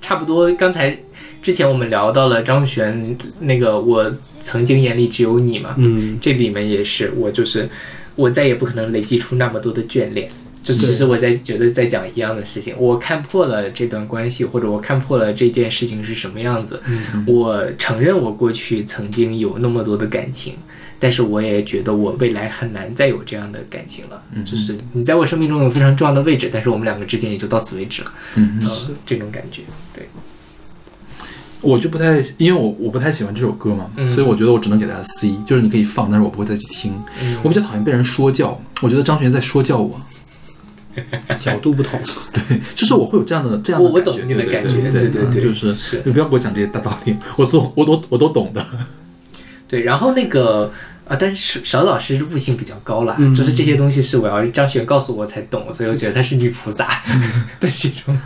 [0.00, 0.50] 差不多。
[0.54, 0.96] 刚才
[1.42, 4.10] 之前我们聊到了张悬那个“我
[4.40, 7.68] 曾经眼里只有你”嘛，嗯，这里面也是我就是
[8.16, 10.30] 我再也不可能累积出那么多的眷恋。
[10.62, 16.82] 就只是我在觉得在讲一样的事情，我看破了这段关系，或者我看破了这件事情是什么样子。
[17.26, 20.54] 我承认我过去曾经有那么多的感情，
[20.98, 24.22] 但是我也觉得我未来很难再有这样的感情了。
[24.44, 28.12] 就是你在我生命中有非常重要的位置，但是我们两个之间也就到此为止了。
[28.34, 28.68] 嗯，嗯，
[29.06, 29.62] 这种感觉，
[29.94, 30.06] 对，
[31.60, 36.92] 我就不太，因为我我不太喜欢这首歌嘛，嗯所以我觉得我只能给它 C，就是你可以放，但是我不会再去听。
[37.22, 40.00] 嗯我比较讨厌被人说教，我觉得张悬在说教我，
[41.38, 42.00] 角度不同，
[42.32, 48.64] 对，就是我会有这样的这样的感觉我我懂你的对感觉对对对就是是你不要给我讲这些大道理，我都懂 我都我都懂的。
[49.66, 49.82] 对。
[49.82, 50.72] 然后那个
[51.06, 56.86] 啊，但是邵老师悟性比较高啦，嗯就是这些东西是我要张雪告诉我才懂，所以我觉得她是女菩萨
[57.60, 58.18] 的这种。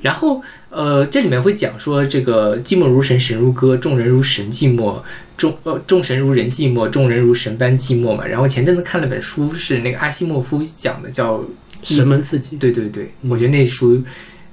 [0.00, 4.96] 然后呃，这里面会讲说这个寂寞如神，神如歌，众人如神寂寞。
[5.36, 8.24] 众呃众神如人寂寞，众人如神般寂寞嘛。
[8.26, 11.44] 然后前阵子看了本书，是那个阿西莫夫讲的，叫
[11.94, 12.56] 神门刺激。
[12.56, 14.02] 对对对，我觉得那书，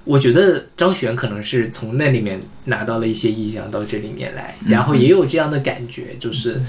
[0.04, 6.62] 我觉得张悬可能是从那里面拿到了一些意象到这里面来，然后也有这样的感觉，就是，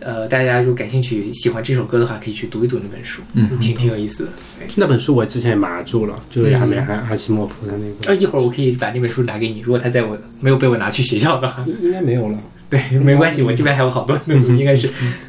[0.00, 3.48] 呃，大家如果感兴趣喜欢这首歌的话，可以去读一读那本书，嗯。
[3.58, 4.30] 挺挺有意思的。
[4.74, 12.38] 那本书我之前也麻住了，就是还没还阿西莫夫的那呃，个，一会儿我可以把那本书拿给你，如果他在我没有被我拿去学校的话，应该没有了。
[12.72, 14.88] 对，没关系，我这边还有好多， 应该是，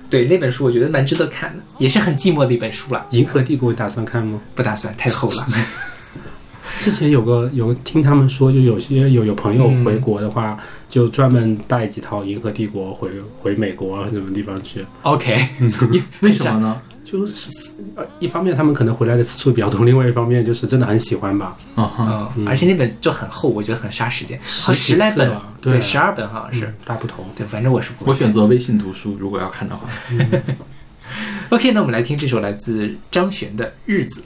[0.10, 4.40] 对那本书我觉得蛮值得看的，也是很寂寞的一本书了，银河帝国打算看吗？
[4.56, 5.46] 不打算太厚了。
[6.80, 14.86] 之前有个有听他们说，就有些有有朋友回国的话，就专门带几套《银河帝国》回回美国啊什么地方去。
[15.02, 15.38] OK，
[16.22, 16.82] 为什么呢？
[17.14, 17.50] 就是
[17.96, 21.56] 呃，一方面他们可能回来的次数比较多，另外一方面就是真的很喜欢吧。
[21.76, 26.66] 啊哈，嗯，而且那本就很厚，我觉得很杀时间，好十十来本对十二本好像是。
[26.66, 27.24] 嗯大不同。
[27.36, 29.88] 对，反正我是不会我选择微信读书，如果要看的话。
[31.50, 34.22] OK，那我们来听这首来自张悬的《日子》。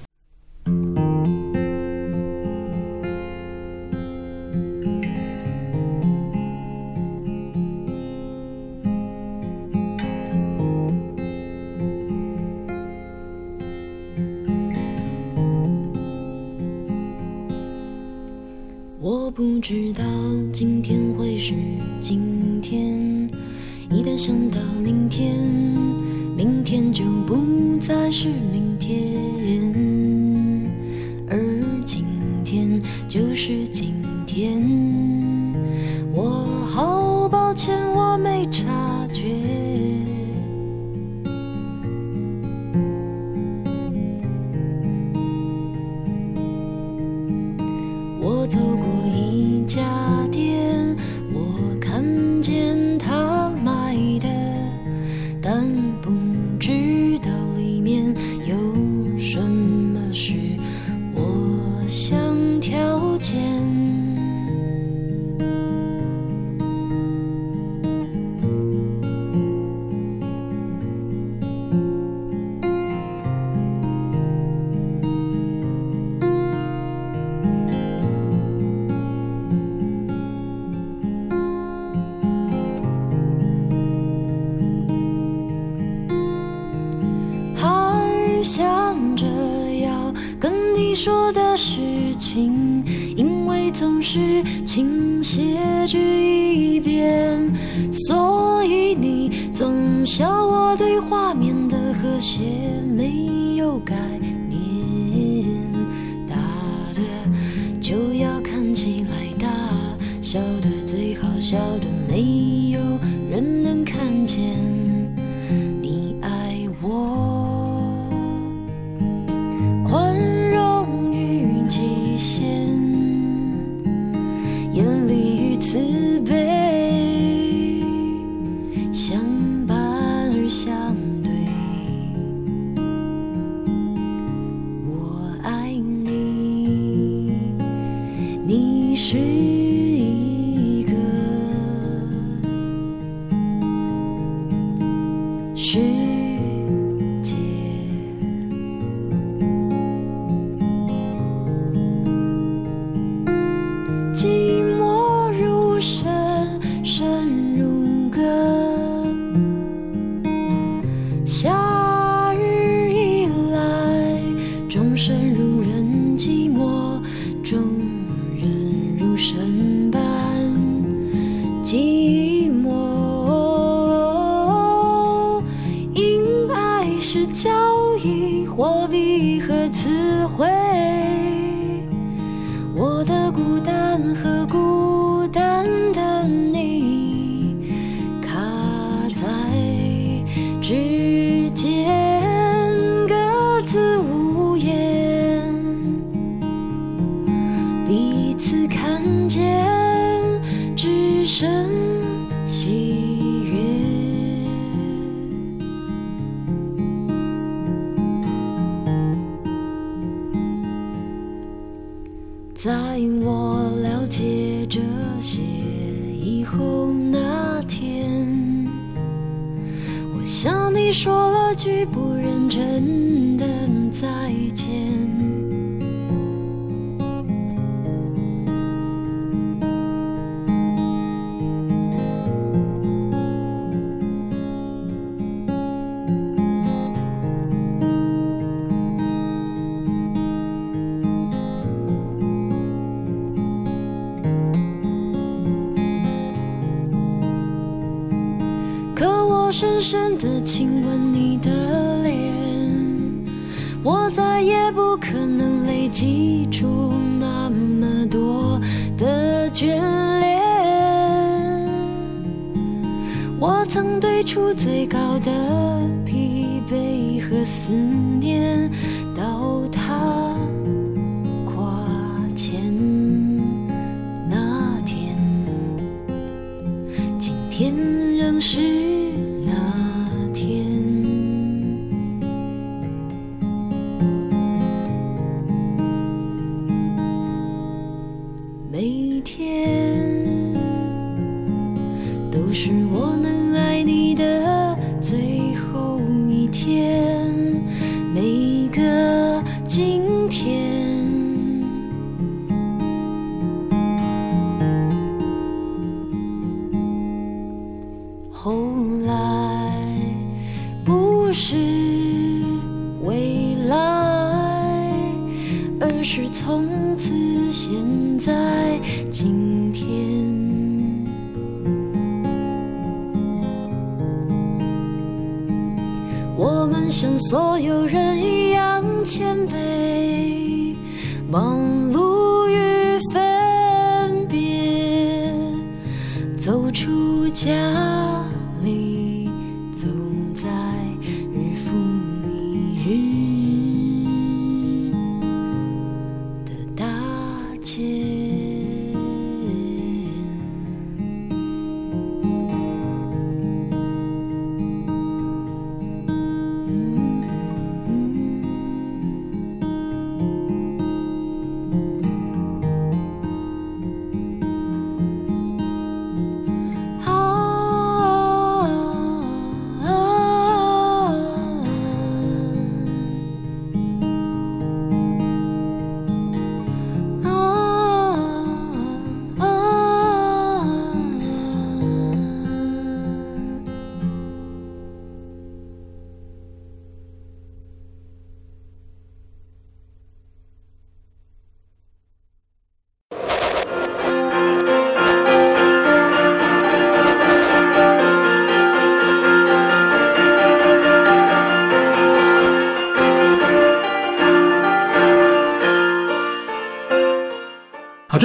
[347.67, 348.16] 起。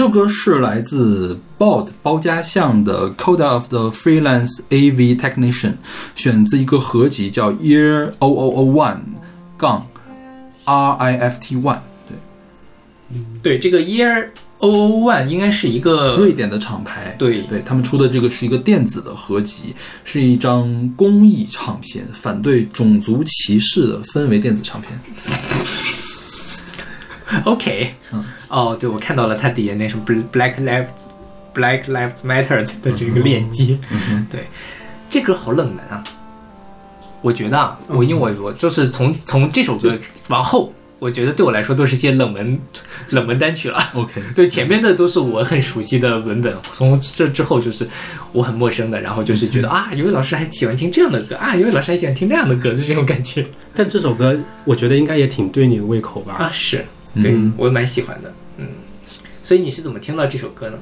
[0.03, 5.71] 首歌是来自 Bod 包家巷的《Code of the Freelance AV Technician》，
[6.17, 8.99] 选自一个合集叫 Year O O O One
[9.57, 9.87] 杠
[10.65, 11.79] R I F T One，
[12.09, 12.19] 对，
[13.45, 19.73] 对，这个 Year O O One 应该是一个瑞典的厂牌，对对他们出的这个是一个电子的合集，
[20.03, 25.01] 是一张公益唱片，反对种族歧视的氛围电子唱片。
[27.45, 27.91] OK，
[28.49, 30.87] 哦，对，我看到了他底下那什么 Black Lives
[31.55, 33.79] Black Lives Matters 的这个链接，
[34.31, 34.49] 对，
[35.09, 36.03] 这歌好冷门啊。
[37.21, 39.97] 我觉得啊，我因为我我就是从从这首歌
[40.29, 42.59] 往后，我觉得对我来说都是一些冷门
[43.11, 43.79] 冷门单曲了。
[43.95, 47.89] OK， 对，前面的都是我很熟悉的文本，从这之后就是
[48.33, 56.35] 我很陌生的，然后就是觉得啊，有位老师还喜欢听这样的歌啊，有位老师还喜欢听那样的歌，就这种感觉但这首歌我觉得应该也挺对你的胃口吧？
[56.39, 56.85] 啊，是
[57.21, 58.67] 对、嗯我蛮喜欢的，嗯，
[59.43, 60.79] 所以你是怎么听到这首歌呢？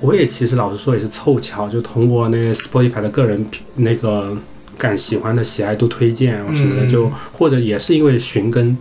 [0.00, 3.44] 我也其实老实说也是凑巧，就通过那个 Spotify 的个人
[3.74, 4.36] 那个
[4.76, 8.76] 感喜欢的喜爱度推荐啊什么的，嗯就或者也是因为寻根，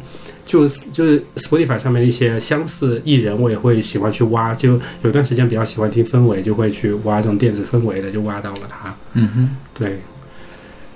[0.45, 4.53] 就就是 Spotify 上面的一些相似艺人，我也会喜欢去挖。
[4.53, 8.95] 就有段时间比较喜欢听氛围，就会去挖这种电子氛围的，就挖到了他。
[9.13, 10.01] 嗯哼，对，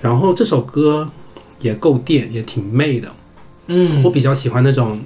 [0.04, 1.10] 然后这首歌
[1.62, 3.12] 也够电，也挺媚的。
[3.68, 5.00] 嗯我比较喜欢那种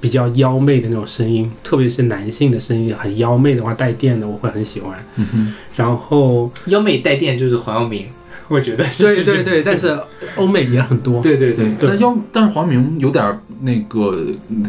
[0.00, 4.98] 比较妖媚的那种声音，特别是男性的声音很妖媚的话，带电的我会很喜欢。
[5.16, 8.06] 嗯哼，然后，妖媚带电就是黄耀明，
[8.48, 9.98] 我觉得对对对，但是
[10.36, 11.22] 欧美也很多。
[11.22, 14.22] 对对对对，但妖但是黄明有点儿那个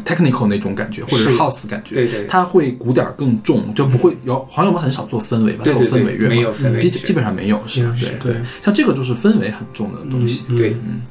[0.05, 5.63] technical 那种感觉，或者是是 house 感觉，对对他会鼓点更重，就不会有黄耀明很少做氛围吧？
[5.65, 6.35] 对对对氛围乐吗？
[6.35, 10.45] 没有氛围基基本上没有，是嗯对对，像这个就是氛围很重的东西。
[10.49, 11.01] 嗯对嗯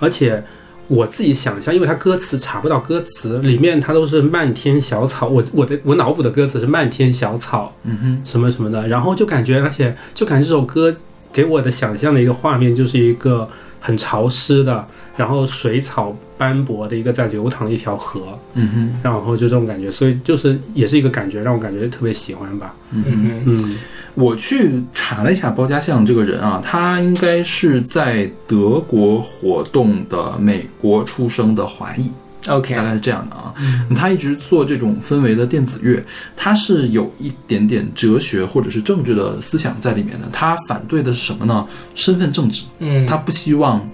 [0.00, 0.42] 而且
[0.88, 10.94] 我自己想象，因为它歌词查不到歌词，里面它都是漫天小草，我我的我脑补的歌词是漫天小草嗯哼，什么什么的，然后就感觉，而且就感觉这首歌
[11.32, 13.48] 给我的想象的一个画面就是一个
[13.80, 22.74] 很潮湿的，然后水草斑驳的一个在流淌的一条河，嗯哼，然后就这种感觉，所以就是也是一个感觉，让我感觉特别喜欢吧。
[22.92, 23.42] 嗯哼。
[23.46, 23.76] 嗯
[24.14, 32.12] 我去查了一下包家巷这个人啊，他应该是在德国活动的美国出生的华裔
[32.46, 33.52] ，OK，大概是这样的啊。
[33.96, 36.00] 他一直做这种氛围的电子乐，
[36.36, 40.28] 他是有一点点哲学或者是政治的思想在里面的。
[40.32, 41.66] 他反对的是什么呢？
[41.96, 43.84] 身份政治，嗯，他不希望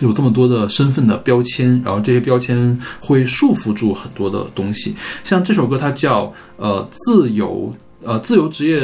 [0.00, 4.96] 有这么多的身份的标签，然后这些标签会束缚住很多的东西。
[5.22, 7.72] 像这首歌，它叫呃自由。
[8.04, 8.80] 呃，自由职业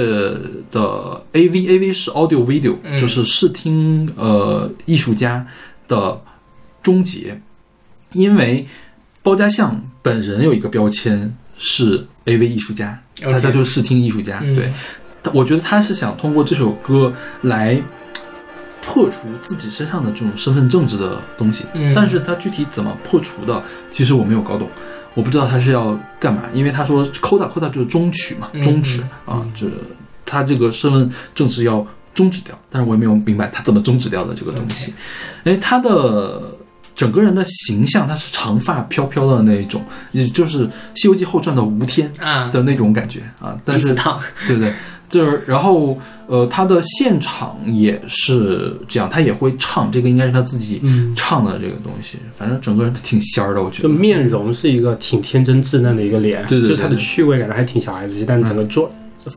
[0.71, 2.99] 的 AV，AV 是 audio video，、嗯。
[3.01, 5.47] 就是视听呃艺术家
[5.87, 6.21] 的
[6.83, 7.41] 终结，
[8.12, 8.66] 因为
[9.23, 14.55] 包家相本人有一个标签是 AV 艺术家，他就是视听艺术家，嗯。
[14.55, 14.73] 对，
[15.23, 17.12] 他我觉得他是想通过这首歌
[17.43, 17.81] 来
[18.81, 21.93] 破除自己身上的这种身份政治的东西，嗯。
[21.93, 24.71] 但是他具体怎么破除的，其实我没有搞懂，
[25.15, 29.67] 我不知道他是要干嘛，因为他说 coda coda 就是终曲嘛，嗯终止啊，这
[30.25, 34.93] 他这个身份正式要终止掉，但是我也没有明白他怎么终止掉的这个东西，
[35.45, 36.43] 因为他的。
[36.99, 43.57] 整个人的形象，他是长发飘飘的那一种，也就是《西游记后传》的吴天啊，的那种感觉啊。
[43.65, 43.95] 但是
[44.49, 44.75] 对不对？
[45.09, 52.19] 就是然后呃，他的现场也是这样，他也会唱，这个应该是他自己嗯，唱的这个东西。
[52.37, 53.95] 反正整个人挺仙儿的，我觉得就。
[53.95, 58.89] 面容是一个挺天真稚嫩的一个脸，对对对就他的趣味感觉还挺小孩子气，但整个装、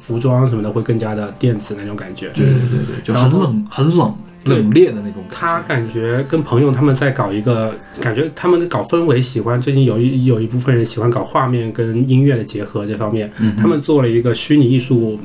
[0.02, 2.28] 服装什么的会更加的电子那种感觉。
[2.36, 4.14] 对对对对，就很冷、很冷、
[4.44, 5.82] 冷冽的那种他感觉。
[5.82, 15.20] 感觉跟朋友他们在搞一个，感觉他们搞氛围，喜欢最近有一有一部分人喜欢搞画面跟音乐的结合这方面，嗯他们做了一个虚拟艺术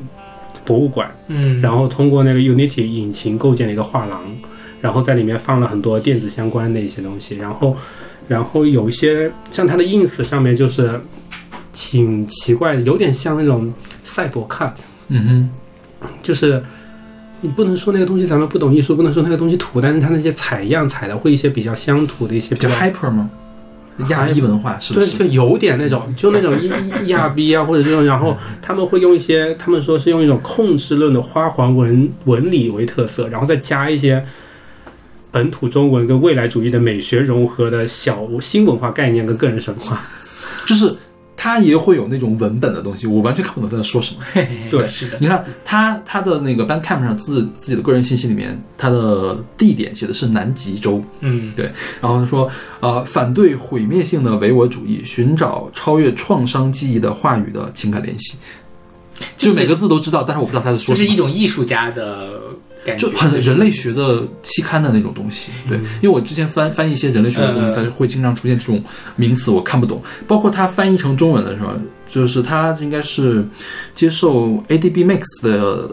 [0.67, 4.21] 博物馆，嗯，然后通过那个 Unity 引擎构建了一个画廊，
[4.81, 7.77] 然后在里面放了很多电子相关的一些东西，然后
[8.27, 10.99] 然后有一些像它的 ins 上面就是
[11.71, 14.73] 挺奇怪的，有点像那种赛博 cut，
[15.07, 15.49] 嗯哼
[16.21, 16.61] 就是
[17.39, 23.29] 你不能说那个东西咱们不懂艺术，不能说那个东西土，但是它那些采样采的会一些比较乡土的一些比较 hyper 吗？
[24.09, 25.17] 亚裔文化是不对，是？
[25.17, 26.53] 就有点那种，就那种
[27.07, 34.23] 亚亚裔啊，或者这种，然后他们会用一些，他们说是用一种控制论的花环纹纹理为特色，然后再加一些
[35.31, 40.01] 本土中文跟未来主义的美学融合的小新文化概念跟个人神话。
[40.67, 40.93] 就是
[41.37, 44.21] 他也会有那种文本的东西，我完全看不懂他在说什么。
[44.69, 51.71] 对是的，你看他他的那个 Bandcamp 上自自己的个人信息里面，他的地点写的是南极洲，嗯对
[52.01, 58.37] 然后他说，呃，反对毁灭性的唯我主义，寻找超越创伤记忆的话语的情感联系。
[59.35, 60.97] 就就是每个字都知道，但是我不知道他在说什么。
[60.97, 62.39] 就是一种艺术家的
[62.87, 68.81] 感觉，就很人类学的期刊的那种东西，对，因为我之前翻翻译一些人类学的东西，嗯它就会经常出现这种
[69.17, 70.01] 名词，我看不懂。
[70.25, 71.73] 包括它翻译成中文的时候，
[72.07, 73.45] 就是它应该是
[73.93, 75.89] 接受 ADB Max 的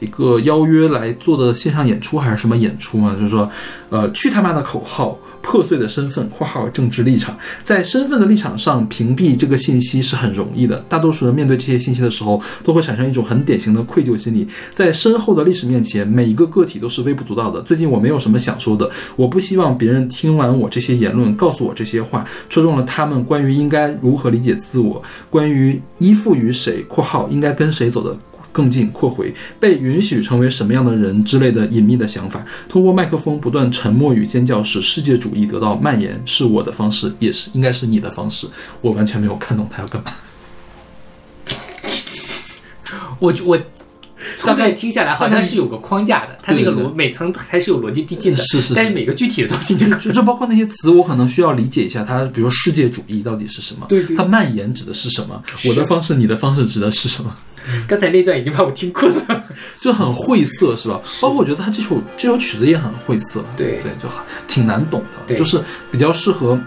[0.00, 3.14] 一个邀约来做的线上演出还是什么演出嘛？
[3.14, 3.50] 就是说，
[3.88, 5.18] 呃，去他妈的口号。
[5.44, 10.82] 破碎的身份（括号政治立场）在身份的立场上屏蔽这个信息是很容易的。
[10.88, 14.48] 大多数人面对这些信息的时候，都会产生一种很典型的愧疚心理。
[14.72, 17.60] 在深厚的历史面前，每一个个体都是微不足道的。
[17.62, 28.16] 最近我没有什么想说的，我不希望别人听完我这些言论，告诉我这些话，戳中了他们关于应该如何理解自我，关于依附于谁（括号应该跟谁走的）。
[28.54, 38.46] 更近（扩回）被允许成为什么样的人之类的隐秘的想法，通过麦克风不断沉默与尖叫，使世界主义得到蔓延，是我的方式，也是应该是你的方式。
[38.80, 40.12] 我完全没有看懂他要干嘛。
[43.20, 43.58] 我我
[44.46, 48.74] 大概听下来好像是有个框架的，它那个逻每层还是有逻辑递进的，是是是。
[48.74, 57.34] 但是每个具体的东西就就就包括那些词，我可能需要理解一下它，比如说世界主义到底是什么，对对它蔓延指的是什么，我的方式、你的方式指的是什么，
[57.88, 59.44] 刚才那段已经把我听困了。
[59.80, 61.00] 就很晦涩，是吧？
[61.20, 63.80] 包括我觉得他这首这首曲子也很晦涩，对。
[63.82, 64.18] 对，就很
[64.48, 65.60] 挺难懂的，就是
[65.90, 66.58] 比较适合，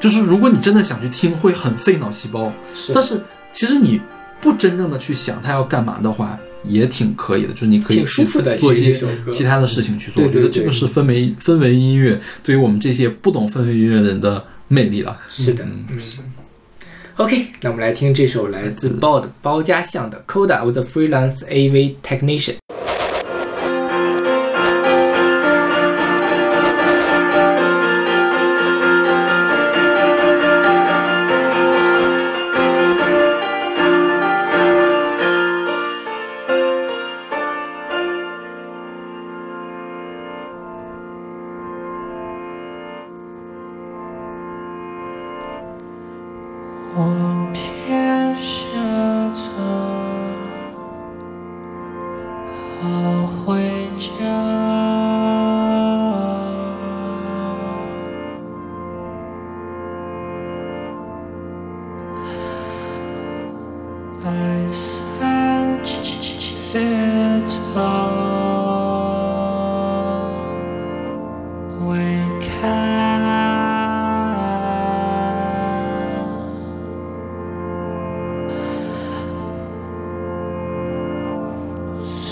[0.00, 2.92] 就是如果你真的想去听，会很费脑细胞，是。
[2.92, 3.20] 但是
[3.52, 4.00] 其实你
[4.40, 10.24] 不真正的去想它要干嘛的话，也挺可以的，就是你可以舒服的做一些其他的事情去做。
[10.24, 15.18] 我觉得这个是氛围氛围音乐对于我们这些不懂氛围音乐的人的魅力了。
[15.26, 15.98] 是的，嗯。
[17.16, 22.54] OK，那我们来听这首来自 Bod 包家巷的《Coda with a Freelance AV Technician》。《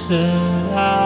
[0.09, 0.15] 是
[0.75, 0.98] 爱，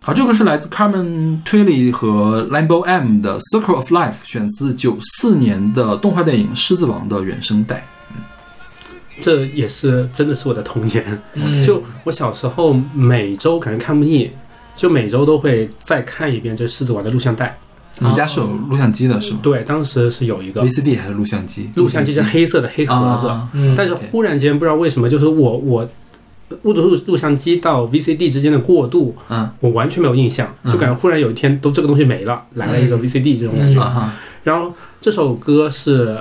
[0.00, 7.84] 好，这个是来自 Carmen Twilly 和 Lambo M 的《Circle of Life》，选自九四年的动画电影《狮子王》的原声带。
[9.20, 11.22] 这也是真的是我的童年。
[11.34, 14.30] 嗯 就我小时候每周可能看不腻，
[14.76, 17.58] 就每周都会再看一遍这《狮子王》的录像带。
[17.98, 21.68] 你家是有录像机的是吗对，当时是有一个？VCD 还是录像机？
[21.74, 23.28] 录像机是黑色的黑盒子，
[23.76, 25.88] 但是忽然间不知道为什么，就是我我
[26.62, 29.50] 录录录像机到 VCD 之间的过渡，嗯。
[29.60, 30.72] 我完全没有印象，嗯。
[30.72, 33.02] 就感觉忽然有一天都这个东西没了，来了一个嗯。
[33.02, 34.10] VCD 这种感觉。
[34.44, 36.18] 然后这首歌是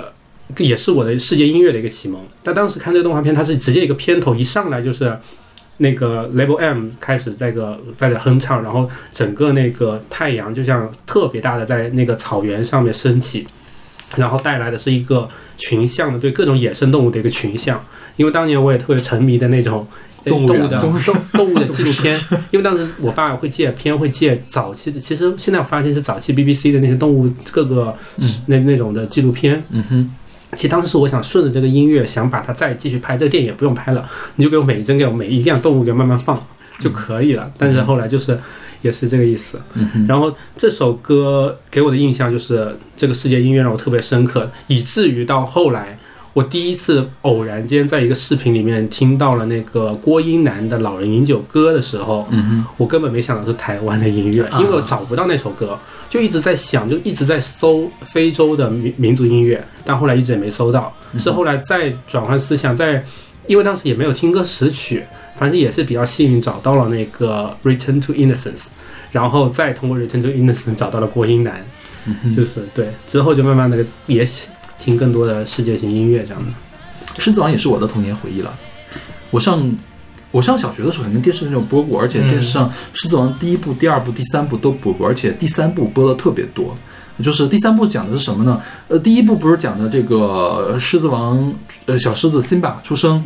[0.58, 2.22] 也是我的世界音乐的一个启蒙。
[2.44, 5.18] 但当时看这个动画片，它是直接一个片头一上来就是
[5.78, 13.46] 那个 Label M 开始在个在这哼唱，然后整个那个太阳就像特别大的在那个草原上面升起，
[14.16, 15.28] 然后带来的是一个
[15.58, 17.84] 群像的对各种野生动物的一个群像。
[18.16, 19.86] 因为当年我也特别沉迷的那种
[20.24, 20.82] 呃动物的
[21.34, 27.96] 动物的纪录片， 因为当时我爸会借片，会借早期的，其实现在我发现是早期 BBC 的那些动物各个、
[28.48, 29.64] 那那种的纪录片。
[29.70, 30.12] 嗯哼，
[30.56, 36.36] 其实当时我想顺着这个音乐，想把它再继续拍，这个电影也不用拍了，你就给我每一帧给我每一样动物给我慢慢放
[36.80, 37.52] 就可以了。
[37.56, 38.40] 但是后来就是
[38.82, 39.60] 也是这个意思。
[39.74, 45.98] 嗯，然后这首歌给我的印象就是这个世界音乐让我特别深刻，以至于到后来，
[46.34, 63.04] 我第一次偶然间在一个视频里面听到了那个郭英男的《老人饮酒歌》的时候，嗯，我根本没想到是台湾的音乐，啊因为我找不到那首歌，就一直在想，就一直在搜非洲的民民族音乐，但后来一直也没搜到，是后来再转换思想，在
[63.48, 65.04] 因为当时也没有听歌识曲，
[65.38, 68.56] 反正也是比较幸运找到了那个《Return to Innocence》，
[69.12, 71.64] 然后再通过《Return to Innocence》找到了郭英男，
[72.36, 74.28] 就是对，之后就慢慢的也
[74.78, 76.50] 听更多的世界型音乐这样的。
[77.20, 78.54] 狮子王也是我的童年回忆了。
[79.32, 79.76] 我上
[80.32, 86.76] 我上小学的时候，肯定电视上有播过，而且电视上《狮子王》第一部、第二部、第三部都播过，而且第三部播的特别多。
[87.24, 88.62] 就是第三部讲的是什么呢？
[88.88, 91.52] 呃，第一部不是讲的这个狮子王，
[91.88, 93.24] 呃，小狮子辛巴出生，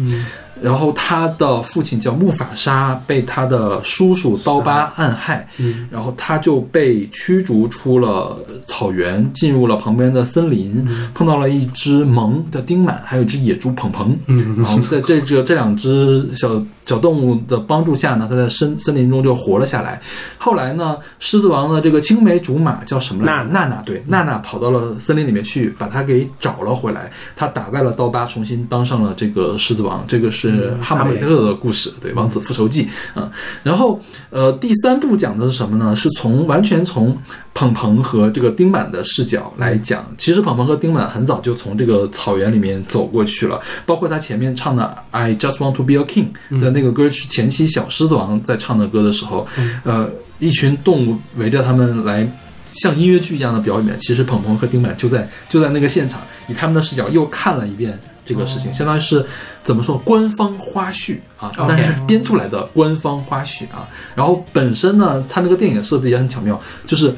[0.62, 8.38] 然后他的父亲叫木法沙，被他的叔叔刀疤暗害，嗯然后他就被驱逐出了
[8.68, 14.18] 草原，进入了旁边的森林，碰到了一只萌的丁满，还有一只野猪鹏鹏。
[14.28, 20.00] 嗯然后在这这这两只小小动物的帮助下呢，他在森森林中就活了下来。
[20.38, 23.50] 后来呢，狮子王的这个青梅竹马叫什么来着？
[23.50, 27.10] 娜娜对，娜娜跑到了森林里面去，把他给找了回来。
[27.36, 30.06] 他打败了刀疤，重新当上了这个狮子王。
[30.08, 30.51] 这个是
[30.82, 32.88] 哈姆雷特的故事，对，《王子复仇记》
[33.20, 33.32] 啊。
[33.64, 34.00] 然后
[34.30, 35.96] 呃，第三部讲的是什么呢？
[35.96, 37.18] 是从完全从
[37.54, 40.06] 鹏鹏和这个丁满的视角来讲。
[40.18, 46.28] 其实鹏鹏和丁满很早就从这个草原里面走过去了，包括他前面唱的《I Just Want to Be a King》
[46.60, 49.48] 的那个歌是前期小狮子王在唱的歌的时候，
[49.84, 52.28] 呃，一群动物围着他们来。
[52.74, 59.26] 像音乐剧一样的表演，其实鹏鹏和丁满就在就在那个现场，以他们的视角又看了一遍这个事情，相当于是
[59.64, 63.88] 怎么说官方花絮啊，但是是编出来的官方花絮啊。
[64.16, 67.14] 然后本身呢，它那个电影设计也很巧妙，就是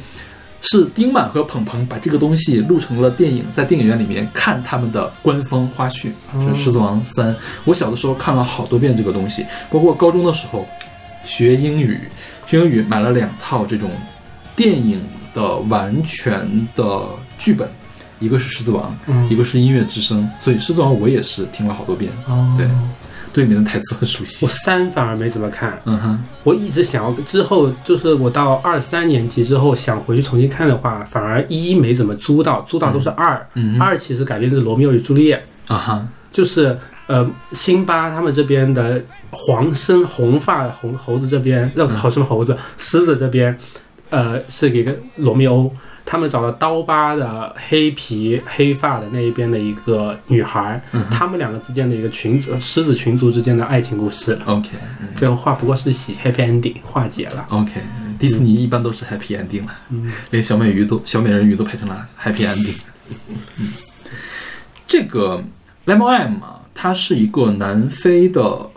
[0.61, 7.33] 是丁满和鹏鹏把这个东西录成了电影，在电影院里面看他们的官方花絮，就是《狮子王三》。
[7.65, 10.65] 我小的时候看了好多遍这个东西，包括高中的时候
[11.25, 11.99] 学英语，
[12.45, 13.91] 学英语买了两套这种
[14.55, 15.01] 电影
[15.33, 17.01] 的完全的
[17.37, 17.69] 剧本，
[18.19, 22.67] 一个是《狮子王》，嗯一个是《音乐之声》，所以《狮子王》我也是听了好多遍，哦对，
[23.33, 24.51] 对里面的台词很熟悉我。
[24.51, 33.45] 三反而没怎么看，嗯哼，我一直想要之后，就是我到二三年级之后想回去重新看的话，反而一没怎么租到，租到都是二。
[33.55, 35.43] 嗯二其实改编的是《罗密欧与朱丽叶》，
[35.73, 43.57] 啊哈，就是呃辛巴他们这边的黄身红发的红猴子这边，呃好什么猴子狮子这边，
[44.09, 45.73] 呃是给个罗密欧。
[46.05, 54.69] 他们找到刀疤的黑皮黑发的那一边的一个女孩，他们两个之间的一个群族狮子群族之间的爱情故事，OK
[55.15, 57.45] 最后话不过是喜 happy ending 化解了。
[57.49, 57.81] OK，
[58.19, 59.75] 迪士尼一般都是 Happy Ending 了，
[60.29, 62.79] 连小美鱼都小美人鱼都拍成了 Happy Ending。
[63.59, 63.67] 嗯，
[64.87, 65.43] 这个
[65.85, 68.69] Lemon M 啊，他是一个南非的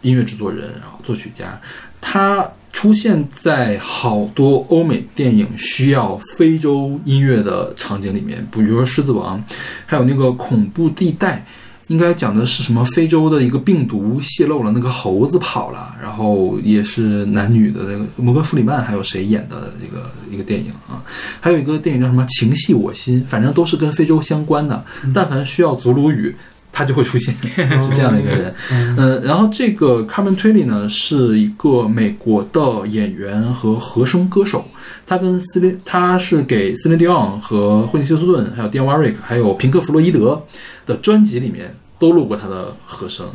[0.00, 1.60] 音乐制作人，然后作曲家，
[2.00, 9.38] 他出现在好多欧美电影需要非洲音乐的场景里面，比如说《狮子王》，
[9.86, 11.44] 还有那个《恐怖地带》。
[11.90, 12.84] 应该讲的是什么？
[12.84, 21.02] 非洲的一个病毒泄露了，那个猴子跑了，然后也是男女的那个摩根·弗里曼还有谁演的一个一个电影啊？
[21.40, 24.84] 还有一个电影叫什么《情系我心》，反正都是跟非洲相关的。
[25.12, 26.32] 但凡需要祖鲁语，
[26.72, 27.34] 他就会出现，
[27.82, 28.54] 是这样的一个人。
[28.70, 34.64] 嗯，然后这个 Carmen Twilly 呢是一个美国的演员和和声歌手，
[35.06, 40.44] 他跟斯林，他是给斯林迪昂和惠尼休斯顿，还有 Dion Warwick，还有平克·弗洛伊德
[40.86, 43.26] 的专辑里面都录过他的和声。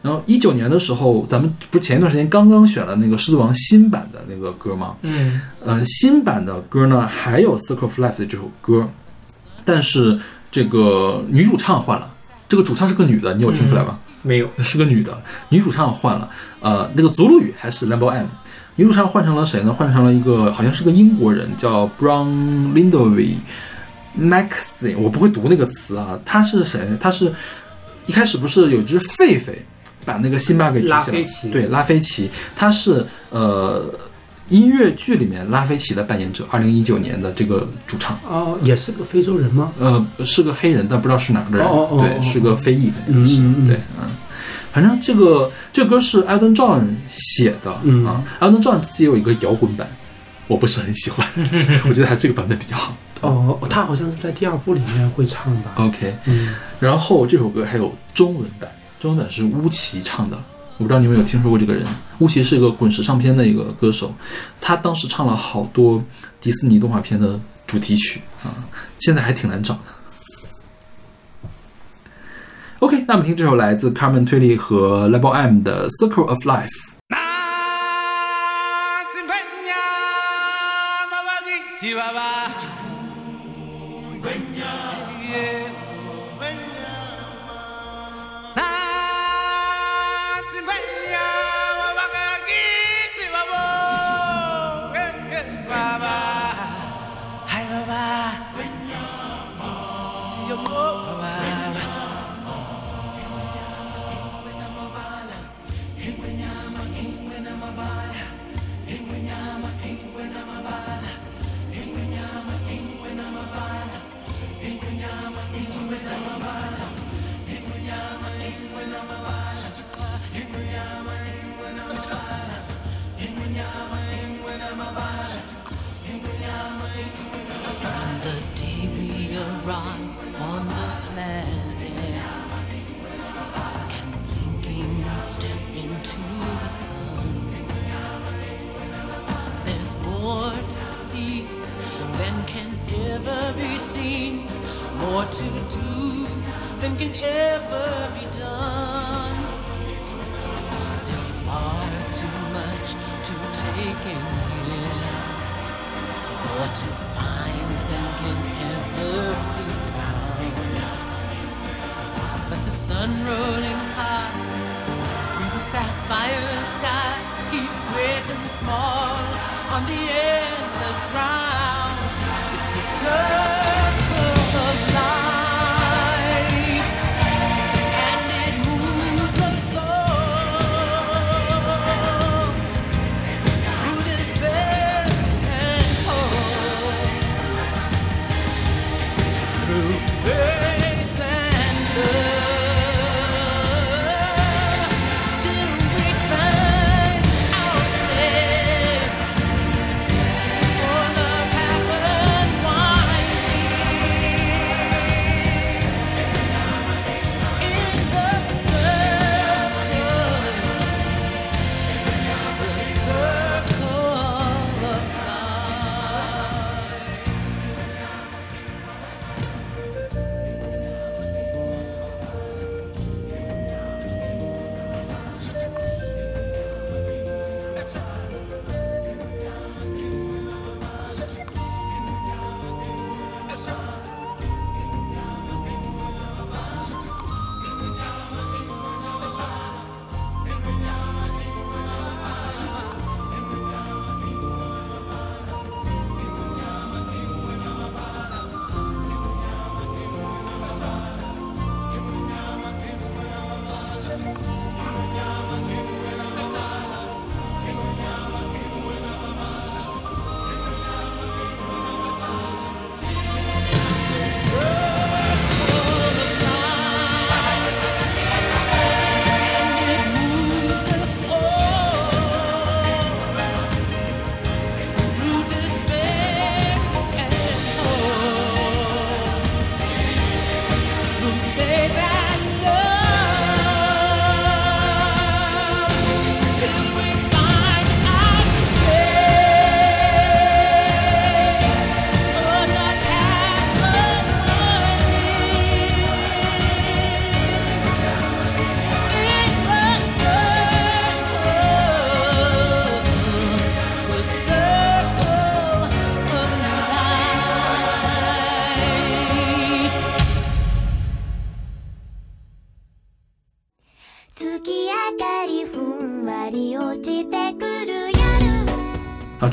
[0.00, 4.94] 然后一九年的时候，咱们不是前一段时间刚刚选了那个《狮子王》新版的那个歌吗？
[5.02, 8.88] 嗯，呃，新版的歌呢还有《Circle of Life》的这首歌，
[9.64, 10.16] 但是
[10.52, 12.08] 这个女主唱换了，
[12.48, 13.98] 这个主唱是个女的，你有听出来吗？
[14.22, 16.28] 没有，是个女的，女主唱换了，
[16.60, 18.26] 呃，那个祖鲁语还是 Lambo M，
[18.76, 19.72] 女主唱换成了谁呢？
[19.72, 22.28] 换成了一个好像是个英国人，叫 Brown
[22.72, 23.34] Lindowy
[24.18, 26.80] Maxine，我不会读那个词啊，他是谁？
[26.98, 27.32] 他是
[28.06, 29.52] 一开始不是有只狒狒
[30.04, 33.92] 把那个辛巴给举起来对，拉菲奇，他是呃。
[34.48, 39.72] 音乐剧里面拉菲奇的扮演者，二零一九年的这个主唱，哦，也是个非洲人吗？
[39.78, 44.08] 呃，是个黑人，但不知道是哪儿的人，对，哦哦哦哦是个非裔，肯定是，对，嗯。
[44.70, 49.88] 反正这个这歌是 John 写的、嗯啊 John 自己有一个摇滚版，
[50.46, 51.26] 我不是很喜欢，
[51.88, 52.94] 我觉得他这个版本比较好。
[53.22, 58.70] 哦，他好像是在第二部里面会唱吧？OK，嗯，然后这首歌还有中文版，
[59.00, 60.38] 中文版是巫奇唱的，
[60.78, 61.84] 我不知道你们有听说过这个人。
[62.20, 64.14] 巫奇是一个滚石唱片的一个歌手，
[64.60, 66.02] 他当时唱了好多
[66.40, 68.54] 迪士尼动画片的主题曲啊，
[68.98, 69.80] 现在还挺难找的。
[72.78, 76.68] OK，那我们听这首来自 Carmen Twilly 和 Level M 的《Circle of Life》。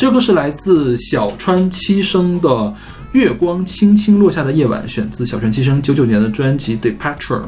[0.05, 2.47] 这个是来自小川七生的
[3.13, 7.41] 《月光轻轻落下的夜晚》，选自小川七生九九年的专辑《Departure》。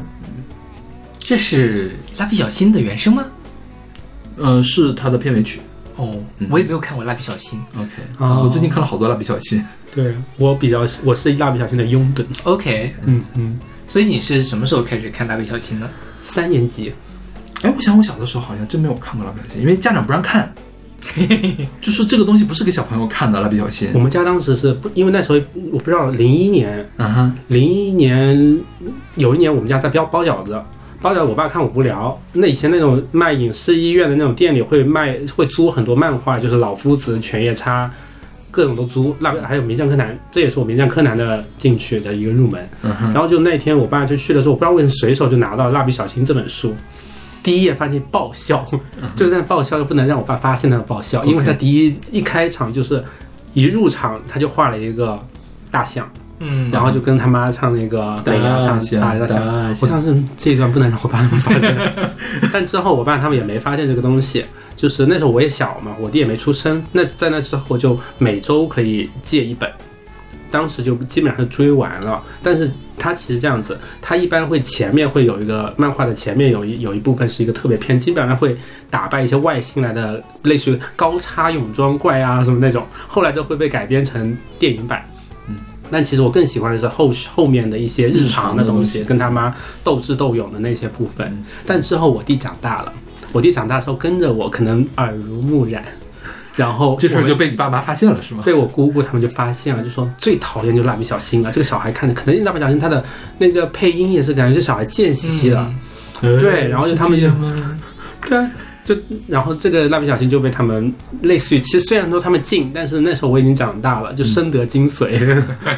[1.20, 3.24] 这是蜡笔小新的原声吗？
[4.38, 5.60] 呃，是他的片尾曲。
[5.94, 7.60] 哦嗯，我也没有看过蜡笔小新。
[7.76, 9.64] OK，、哦我最近看了好多蜡笔小新。
[9.94, 15.88] 对我比较我是蜡笔小新的拥趸，OK，嗯嗯，所以你是什么时候开始看蜡笔小新的？
[16.24, 16.92] 三年级
[17.62, 20.52] 哎，我想我小的时候好像真没有看过蜡笔小新，因为家长不让看，
[21.80, 23.40] 就是这个东西不是给小朋友看的。
[23.40, 25.38] 蜡笔小新我，们家当时是不，因为那时候
[25.70, 28.58] 我不知道零一年，嗯哼，零一年
[29.16, 30.60] 有一年我们家在包包饺子，
[31.00, 37.90] 包饺子我爸看我无聊，那以前那种卖影视医院的那种店里会卖会租很多漫画，就是老夫子、犬夜叉，
[38.50, 39.14] 各种都租。
[39.20, 42.68] 蜡笔还有名侦柯南，这也是我名侦柯南的进去的一个入门。
[42.82, 46.74] 然后就那天我爸就去的时候，我不知道为什么随手就拿到《蜡笔小新》这本书，
[47.42, 48.64] 第一页发现爆笑，
[49.14, 53.02] 就是在爆笑，又不能让我爸发现那个爆笑，因为他第一一开场就是
[53.54, 55.18] 一入场他就画了一个
[55.70, 56.10] 大象，
[56.40, 59.36] 嗯然后就跟他妈唱那个大美伢唱象大大象。
[59.46, 61.76] 大象，我当时这一段不能让我爸他们发现，
[62.52, 64.44] 但之后我爸他们也没发现这个东西。
[64.76, 66.80] 就是那时候我也小嘛，我弟也没出生。
[66.92, 69.68] 那在那之后就每周可以借一本，
[70.50, 72.22] 当时就基本上是追完了。
[72.42, 78.56] 但是它其实这样子，它一般会前面会有一个漫画的前面有一有一部分是一个特别篇，基本上会
[78.90, 85.04] 打败一些外星来的，类似于高叉泳装怪啊什么那种，后来就会被改编成电影版。
[85.48, 85.56] 嗯，
[85.90, 91.26] 但其实我更喜欢的是后后面的一些日常的东西，跟他妈斗智斗勇的那些部分。
[91.26, 92.92] 嗯但之后我弟长大了，
[93.32, 95.84] 我弟长大之后跟着我，可能耳濡目染，
[96.58, 98.42] 然后这事儿就被你爸妈发现了是吗？
[98.44, 101.52] 被我姑姑他们就发现了，就说最讨厌就是蜡笔小新了。
[101.52, 103.02] 这个小孩看着，可能蜡笔小新他的
[103.38, 105.72] 那个配音也是感觉这小孩贱兮兮的，
[106.22, 107.80] 嗯对然后就他们是这样吗？
[108.28, 108.44] 对，
[108.84, 108.96] 就
[109.28, 110.92] 然后这个蜡笔小新就被他们
[111.22, 115.16] 类似于，其实虽然说他们禁，但是那时候我已经长大了，就深得精髓。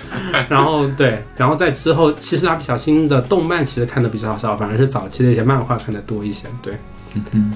[0.49, 6.47] 然后对，然后在之后，其实蜡笔小新的动漫其实看的比较少，反而是早期的一些漫画看的多一些。
[6.63, 6.73] 对，
[7.13, 7.53] 嗯嗯，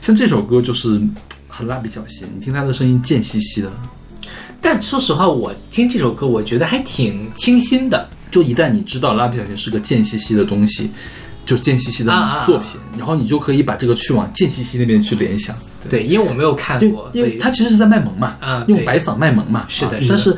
[0.00, 1.00] 像这首歌就是
[1.50, 3.70] 很蜡笔小新，你听他的声音贱兮兮的，
[4.60, 8.08] 但说实话，我听这首歌，我觉得还挺清新的。
[8.30, 10.90] 就一旦你知道蜡笔小新是个贱兮兮的东西，
[11.44, 15.56] 就是贱兮兮的啊啊啊作品，然后你就可以把这个去往贱兮兮那边去联想。
[15.88, 19.60] 对，因为我没有看过，，因为所以他其实是在卖萌嘛，啊用白嗓卖萌嘛。
[19.60, 20.36] 啊是的是的但是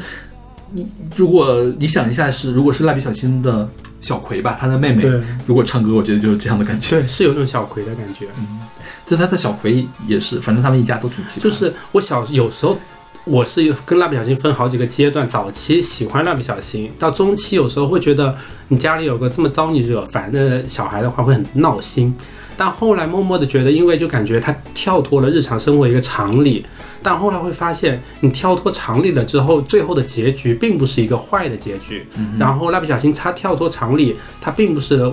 [0.71, 3.69] 你如果你想一下是，如果是蜡笔小新的
[4.03, 5.05] 小葵吧，他的妹妹，
[5.46, 6.90] 如果唱歌，我觉得就是这样的感觉。
[7.00, 8.26] 对，是有那种小葵的感觉。
[8.38, 8.61] 嗯
[9.05, 11.42] 就他的小葵也是，反正他们一家都挺奇葩。
[11.42, 12.78] 就是我小有时候
[13.24, 18.34] 我是跟蜡笔小新分好几个阶段，早期喜欢蜡笔小新，到中期有时候会觉得
[18.68, 22.14] 你家里有个这么招你惹烦的小孩的话会很闹心，
[22.57, 26.64] 但后来默默的觉得，因为就感觉他跳脱了日常生活一个常理，
[27.03, 35.12] 但后来会发现你跳脱常理了之后，最后的结局并不是一个坏的结局，嗯然后蜡笔小新他跳脱常理，他并不是。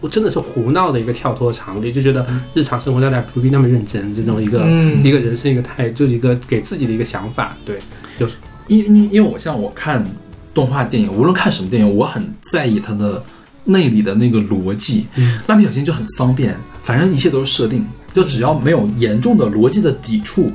[0.00, 7.56] 我真的是胡闹的一个跳脱常理，就觉得日常生活大家不必那么认真，这种一个、嗯一个人生一个态，就是一个给自己的一个想法。
[7.64, 7.78] 对，
[8.18, 8.26] 就
[8.66, 10.04] 因因因为我像我看
[10.52, 13.22] 动画电影，无论看什么电影，我很在意它的
[13.62, 15.06] 内里的那个逻辑。
[15.14, 20.50] 嗯蜡笔小新就很方便，反正一切都是设定，就只要没有严重的逻辑的抵触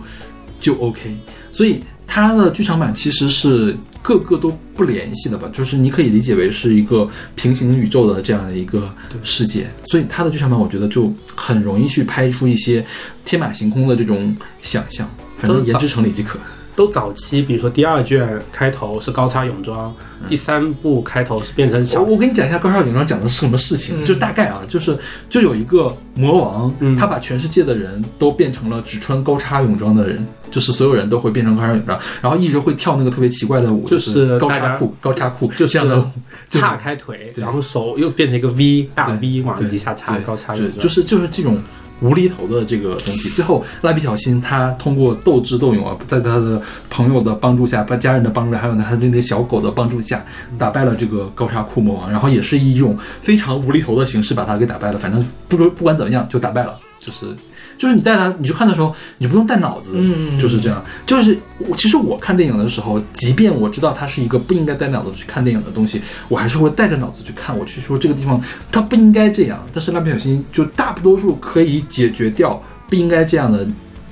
[0.59, 1.17] 就 OK。
[1.51, 8.93] 所以它的剧场版其实是各个都不联系的吧，就是你可以理解为是一个平行宇宙的这样的一个
[9.23, 9.67] 世界。
[9.85, 12.85] 所以它的剧场版我觉得就很容易去拍出一些
[13.25, 16.39] 天马行空的这种想象，反正言之成理即可。
[16.77, 19.91] 都早期，比如说第二卷开头是高叉泳装，
[20.29, 24.05] 第三部开头是变成小我我跟你讲一下高叉泳装讲的是什么事情，嗯。
[24.05, 24.95] 就大概啊，就是
[25.27, 26.95] 就有一个魔王，嗯。
[26.95, 36.05] 他把全世界的人都变成了只穿高叉泳装的人，就是所有人都会变成高叉泳装，然后一直会跳那个特别奇怪的舞，就就是高叉裤，高叉裤，就是这样的舞，
[36.47, 41.59] 这种岔开腿，然后手又变成一个 V 大 V 往底下插对高叉泳，装，就是就是这种
[42.01, 43.29] 无厘头的这个东西。
[43.29, 50.23] 最后，蜡笔小新他通过斗智斗勇啊，在他的朋友的帮助下，把家人的帮助，还有呢他的那只小狗的帮助下，
[50.57, 54.97] 打败了这个高叉裤魔王，然后也是以一种非常无厘头的形式把他给打败了。
[54.97, 57.25] 反正不不管怎么样，就打败了，就是。
[57.77, 60.83] 就是你带他，你去看的时候，你不用带脑子，嗯就是这样。
[61.05, 67.57] 就是我其实我看电影的时候，即便我知道它是一个不应该带脑子去看电影的东西，我还是会带着脑子去看。
[67.57, 73.67] 我去说这个地方它不应该这样，但是蜡笔小新就大多数可以解决掉不应该这样的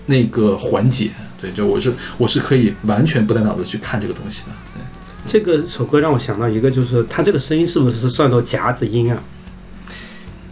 [0.05, 1.09] 那个环节。
[1.41, 4.51] 对，就我是我是可以完全不带脑子去看这个东西的。
[4.73, 4.81] 对
[5.25, 9.21] 这个首歌让我想到一个，就是他这个声音是不是算作夹子音啊？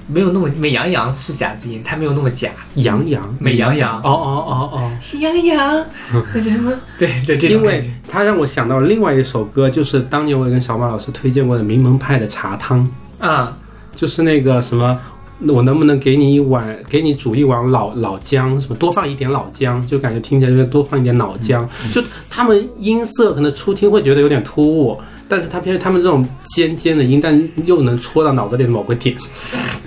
[0.08, 2.50] 没有那么美羊羊是夹子音，它没有那么假。
[2.76, 5.86] 羊羊，美羊羊哦哦哦哦，喜羊羊，
[6.34, 6.72] 那 什么？
[6.98, 7.92] 对，对这种因为。
[8.08, 12.88] 它让我想到另外一首歌，就是当年我也跟小马老师推荐过的《名门派的茶汤》，
[13.26, 13.58] 啊，
[13.96, 15.00] 就是那个什么
[15.48, 21.68] 我能不能给你一碗，给你煮一碗老老姜，什么多放一点老姜，就感觉听起来就是多放一点老姜。
[21.92, 25.02] 就他们音色可能初听会觉得有点突兀，
[25.34, 29.18] 但是他偏他们这种尖尖的音，但又能戳到脑子里的某个点。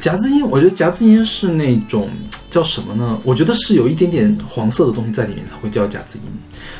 [0.01, 2.11] 夹子音，我觉得夹子音是那种
[2.51, 3.16] 叫什么呢？
[3.22, 6.24] 我觉得是有一点点黄色的东西在里面才会叫夹子音。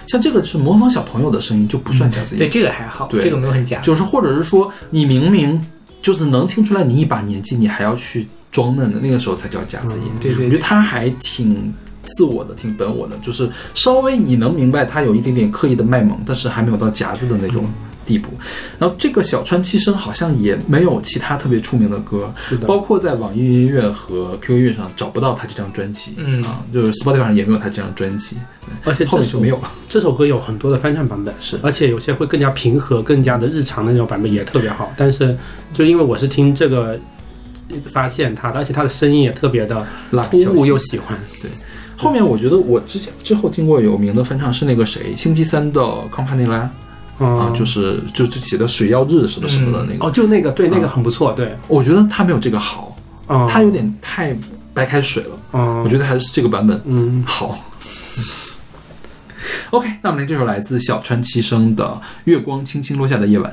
[0.09, 3.81] 像这个是模仿小朋友的声音就不算夹子音，对这个还好，对这个没有很假。
[3.83, 5.65] 就是或者是说你明明
[6.03, 10.11] 就是能听出来你一把年纪，你还要去装嫩的，那个时候才叫夹子音。
[10.21, 17.65] 对对我觉得他还挺自我的，挺本我的，就是稍微你能明白他有一点点刻意的卖萌，但是还没有到夹子的那种
[18.07, 18.31] 地步。
[18.79, 28.37] 然后这个小川七生好像也没有其他特别出名的歌，是的包括在网易云音乐和 QQ 音乐上找不到他这张专辑，嗯啊，就是 Spotify 上也没有他这张专辑，
[28.85, 29.71] 而且这首后面就没有了。
[29.89, 34.93] 这首歌有很多的翻唱版本，是而且有些会更加平和、更加的日常的那种版本也特别好。
[34.97, 35.37] 但是
[35.73, 36.99] 就因为我是听这个
[37.87, 39.87] 发现他的，而且他的声音也特别的
[40.31, 41.19] 突兀又喜欢。
[41.43, 41.51] 对
[41.97, 45.83] 后面我觉得我之前之后听过有名的翻唱是那个谁，星期三的
[46.13, 46.71] 康帕内拉嗯
[47.19, 50.93] 啊，就是就就写的水曜日什么什么的那个，哦，就那个对，那个啊。
[50.95, 52.97] 很不错，对，我觉得他没有这个好，
[53.29, 54.37] 嗯，他有点太
[54.75, 57.59] 白开水了，嗯，我觉得还是这个版本嗯，好。
[59.71, 61.85] OK，那我们来这首来自小川七生的
[62.25, 63.53] 《月光轻轻落下的夜晚》。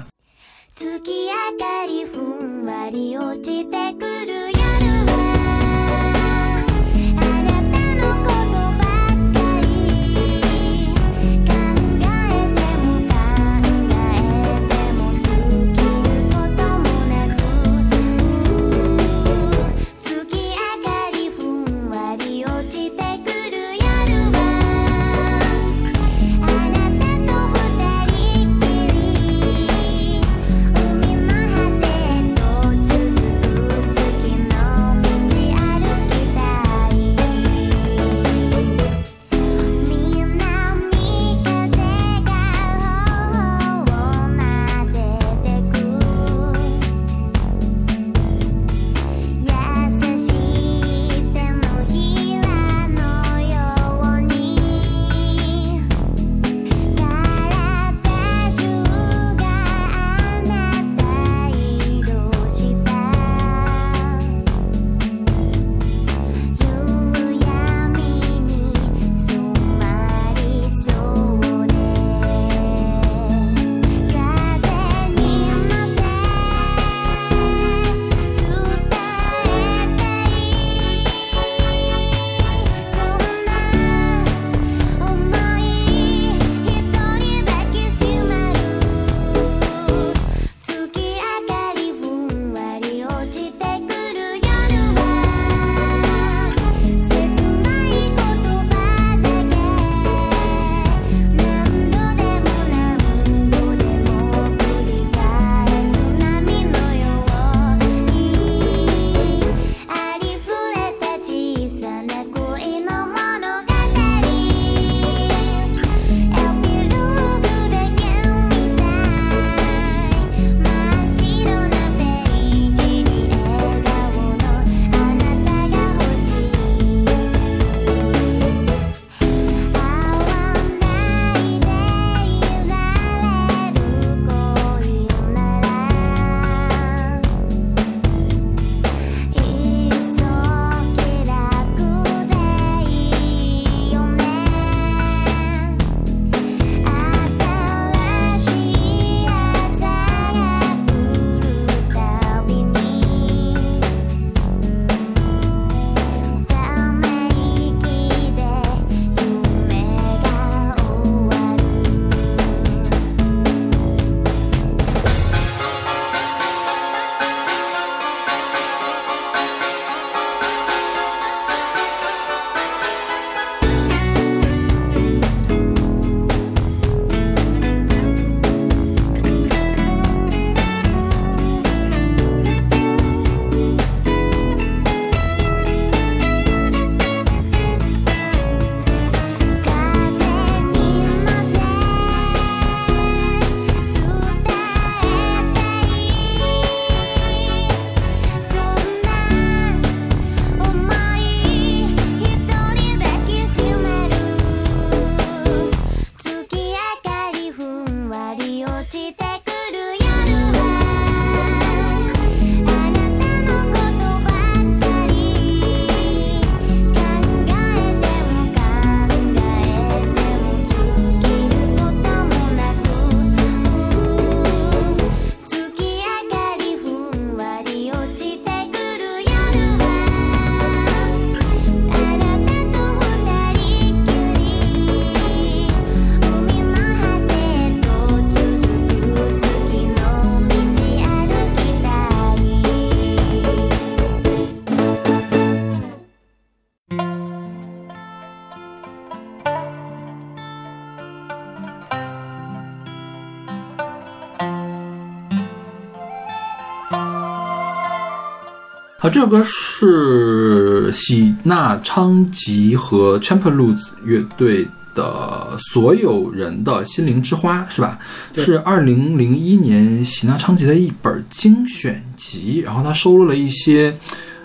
[259.23, 267.97] 这首歌是喜纳昌吉和 Champalooz 乐队的所有人的心灵之花，是吧？
[268.35, 273.97] 是二零零一年喜纳昌吉的一本精选集，然后他收录了一些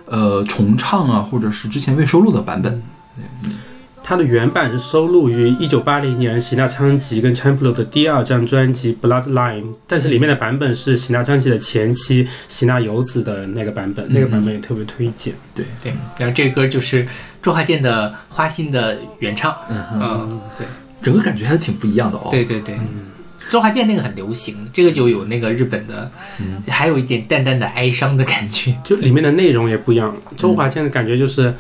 [0.07, 2.81] 呃重唱啊，或者是之前未收录的版本。
[4.09, 15.35] 它的原版是收录于一九八零年喜纳昌吉跟 Champlo 的第二张专辑《Bloodline》，但是里面的版本是喜纳昌吉的前妻喜纳由子的那个版本，那个版本也特别推荐。
[15.55, 17.07] 对对，然后这个歌就是
[17.43, 19.55] 周华健的《花心》的原唱。
[19.69, 20.67] 嗯，对，
[21.03, 22.29] 整个感觉还挺不一样的哦。
[22.31, 22.79] 对对对。
[23.51, 26.11] 周华健那个很流行，这个就有那个日本的，
[26.69, 28.75] 还有一点淡淡的哀伤的感觉。
[28.83, 30.17] 就里面的内容也不一样。
[30.35, 31.55] 周华健的感觉就是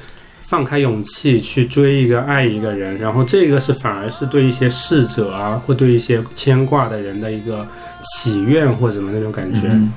[0.49, 7.67] 放开勇气去追一个爱一个人，然后这个是反而是对一些逝者啊，或对一些牵挂的人的一个
[8.03, 9.61] 祈愿或者什么那种感觉。
[9.65, 9.93] 嗯，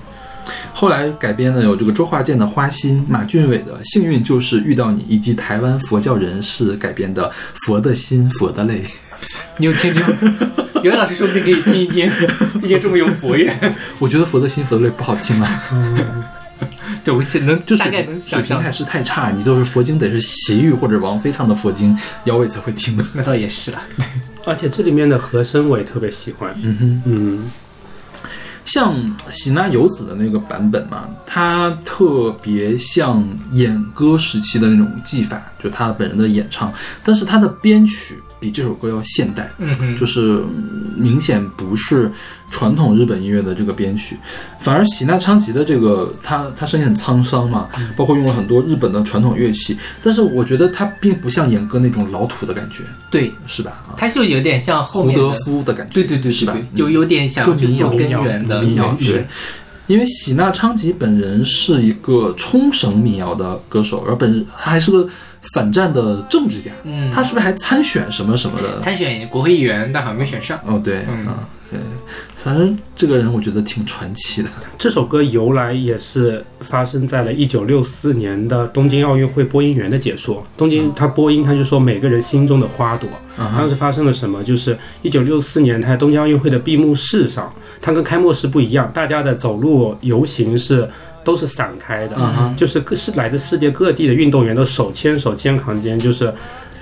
[0.73, 7.29] 后来改编的有这个周华健的《花心》，马俊伟的《幸运就是遇到你》，以及台湾佛教人士改编的
[7.65, 8.83] 《佛的心，佛的泪》。
[9.57, 10.51] 你有听这个？
[10.83, 12.11] 有位老师说不定可以听一听，
[12.59, 13.73] 毕竟这么有佛缘。
[13.99, 15.63] 我觉得《佛的心，佛的泪》不好听啊，
[17.03, 18.71] 对，我能就大概水能水平还。
[18.71, 19.31] 是太差。
[19.31, 23.05] 你都是佛经得是习玉或者王菲唱的佛经，姚伟才会听的。
[23.13, 23.81] 那倒也是了。
[24.45, 26.55] 而且这里面的和声我也特别喜欢。
[26.61, 27.01] 嗯哼。
[27.05, 27.51] 嗯，
[28.63, 28.95] 像
[29.29, 36.73] 喜纳由子的那个版本嘛，它特别像演歌时期的那种技法，就他本人的演唱，
[37.03, 42.11] 但是他的编曲比这首歌要现代，嗯哼，就是嗯明显不是
[42.49, 44.17] 传统日本音乐的这个编曲，
[44.59, 53.83] 反而喜纳昌吉的这个他他声音很沧桑嘛，包括用了很多日本的传统乐器，但是我觉得他并不像演歌那种老土的感觉，对，是吧？
[53.87, 56.57] 啊，他就有点像后胡德，夫的感觉，对对对是吧？
[56.73, 59.27] 就有点想更民谣去做根源的民谣原对。
[59.87, 65.05] 因为喜纳昌吉本人是一个冲绳民谣的歌手，而本他还是个
[65.53, 68.79] 反战的政治家，嗯，他是不是还参选什么什么的？
[68.79, 70.59] 参选国会议员，但好像没选上。
[70.65, 71.79] 哦，对，嗯啊，对，
[72.35, 74.49] 反正这个人我觉得挺传奇的。
[74.77, 80.45] 这首歌由来也是发生在了一九六四年的东京奥运会播音员的解说。
[80.55, 83.09] 东京他播音，他就说每个人心中的花朵。
[83.39, 84.43] 嗯当时发生了什么？
[84.43, 87.51] 就是一九六四年，他在东京奥运会的闭幕式上，
[87.81, 90.87] 他跟开幕式不一样，大家的走路游行是
[91.23, 92.17] 都是散开的，
[92.55, 96.33] 就是各是来自世界各地的运动员都手牵手、肩扛肩，就是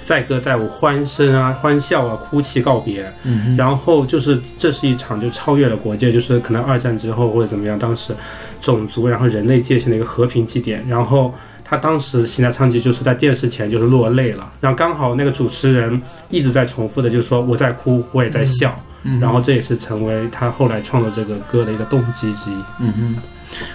[0.06, 3.12] 载歌载舞、欢声啊、欢笑啊、哭泣告别。
[3.24, 8.14] 嗯哼，然后就是这是一场就超越了国界，就是可能二战之后或者怎么样，当时
[8.62, 10.84] 种族然后人类界限的一个和平祭典。
[10.88, 11.34] 然后
[11.64, 22.56] 他当时喜纳昌吉就是在电视前就是落泪了，然后刚好那个主持人一直在重复的就是说我在哭，我也在笑，嗯然后这也是成为他后来创作这个歌的一个动机之一。
[22.80, 23.16] 嗯哼，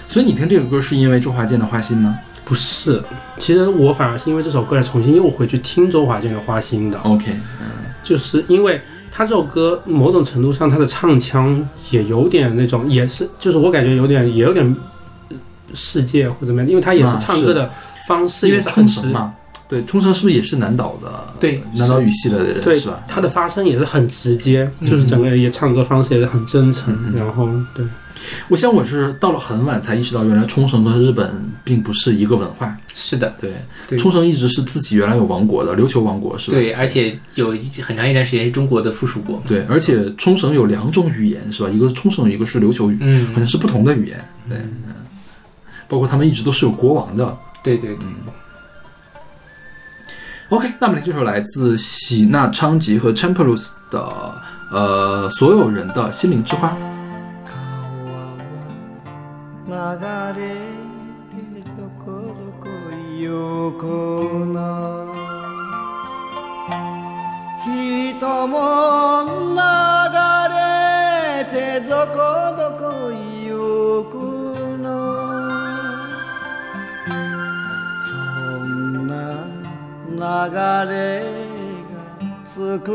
[0.07, 3.03] 所以你听这首歌是因为周华健的《花心》吗不是，
[3.39, 6.99] 其实我反而是因为这首歌来重新又回去听周华健的《花心》的。
[6.99, 7.65] ？OK，嗯
[8.03, 8.79] 就是因为
[9.11, 14.63] 他这首歌某种程度上他的唱腔也有点那种，也是就是我感觉有点也有点
[15.29, 15.37] 呃
[15.73, 17.67] 世界或者怎么样，因为他也是啊唱歌的
[18.07, 19.33] 方式因为也是很直，冲绳嘛，
[19.67, 21.33] 对，冲绳是不是也是南岛的？
[21.39, 23.01] 对南岛语系的人对是吧？
[23.07, 27.83] 他的发声也是很直接，嗯就是整个也唱歌方式也是很真诚，然后对
[28.47, 32.75] 我想我是到了很晚才意识到，原来冲绳跟日本并不是一个文化。
[32.87, 33.53] 是的，对，
[33.87, 36.57] 对冲绳一直是自己原来有王国的琉球王国，是吧？
[36.57, 39.43] 对，而且有很长一段时间是中国的附属国。
[39.45, 41.69] 对，而且冲绳有两种语言，是吧？
[41.69, 44.23] 一个是冲绳语，一个是琉球语，嗯好像嗯，是不同的语言。
[44.47, 44.93] 对，嗯，
[45.87, 47.37] 包括他们一直都是有国王的。
[47.61, 48.07] 对对对
[50.49, 56.77] ，OK，那么这首来自喜纳昌吉和 Champalooz 的呃所有人的心灵之花。
[63.73, 65.05] こな
[67.65, 68.55] 人も
[69.53, 69.59] 流
[70.53, 70.57] れ
[71.51, 72.15] てどこ
[72.55, 74.13] どこ行く
[74.77, 74.85] の
[77.97, 78.07] そ
[78.63, 79.13] んな
[80.15, 80.21] 流
[80.91, 80.95] れ
[81.91, 81.93] が
[82.45, 82.85] つく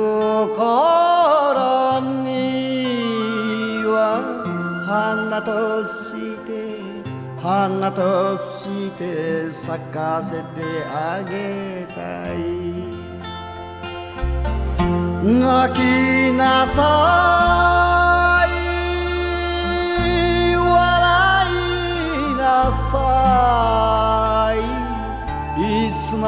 [0.56, 3.94] 頃には
[4.86, 6.39] 花とし
[7.42, 10.44] 花として咲かせて
[10.92, 12.38] あげたい。
[15.24, 15.78] 泣き
[16.36, 18.50] なさい。
[20.54, 20.60] 笑
[21.48, 24.58] いなさい。
[25.88, 26.26] いつの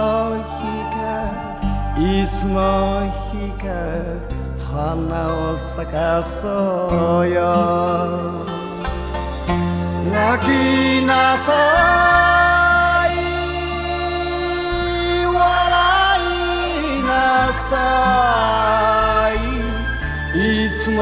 [0.61, 0.65] 日
[0.97, 0.97] か
[2.01, 2.57] いつの
[3.31, 3.69] 日か
[4.73, 8.62] 花を咲かそうよ。
[10.13, 10.49] 泣き
[11.07, 11.49] なさ
[13.09, 13.13] い。
[15.25, 15.37] 笑
[16.21, 17.11] いな
[17.71, 17.73] さ
[19.33, 19.37] い。
[20.67, 21.01] いつの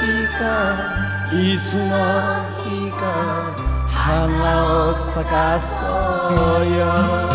[0.00, 0.04] 日
[0.38, 0.42] か
[1.32, 1.94] いつの
[2.64, 3.02] 日か
[3.88, 5.86] 花を咲かそ
[6.64, 7.31] うよ。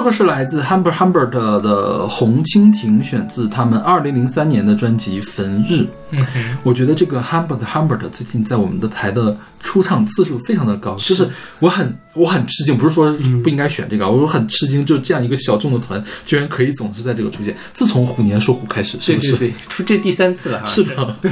[0.00, 5.74] 这个是来自 Humbert Humbert 的红蜻蜓，选自他们二零零三年的专辑《焚日》。
[6.12, 11.28] 嗯哼，我觉得这个 Humbert Humbert 最近在我们的台的出场次数非常的高，就是
[11.58, 13.12] 我很我很吃惊，不是说
[13.44, 17.54] 不应该选这个，啊，我很吃惊，就这样一个小众的团，居然可以总是在这个出现。
[17.74, 19.32] 自从虎年说虎开始，是不是？
[19.32, 20.64] 对对对，出这第三次了哈。
[20.64, 21.30] 是的，对。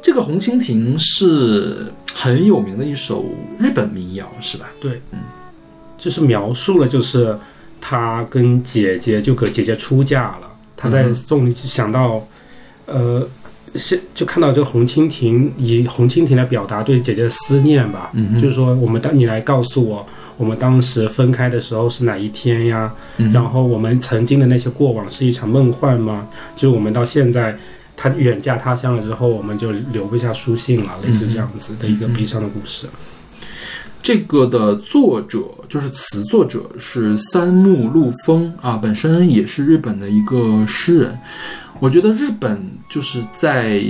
[0.00, 3.24] 这个红蜻蜓是很有名的一首
[3.58, 4.66] 日本民谣，是吧？
[4.78, 5.18] 对，嗯，
[6.04, 7.34] 就是描述了就是
[7.80, 12.28] 他跟姐姐就给姐姐出嫁了，他在送想到，
[12.84, 13.26] 呃，
[13.74, 20.06] 是就看到这个红蜻蜓以红蜻蜓来表达对姐姐的思念吧，嗯就是说我们当你来告诉我。
[20.36, 22.92] 我们当时分开的时候是哪一天呀？
[23.18, 26.28] 嗯然后我们曾经的那些过往是一场梦幻吗？
[26.56, 27.56] 就是我们到现在，
[27.96, 32.88] 他远嫁他乡了之后，我们就留不下书信了，类似这样子的一个悲伤的故事。
[34.04, 41.18] 这个的作者就是词作者是三木陆风啊，本身也是日本的一个诗人。
[41.80, 43.82] 我觉得日本就是在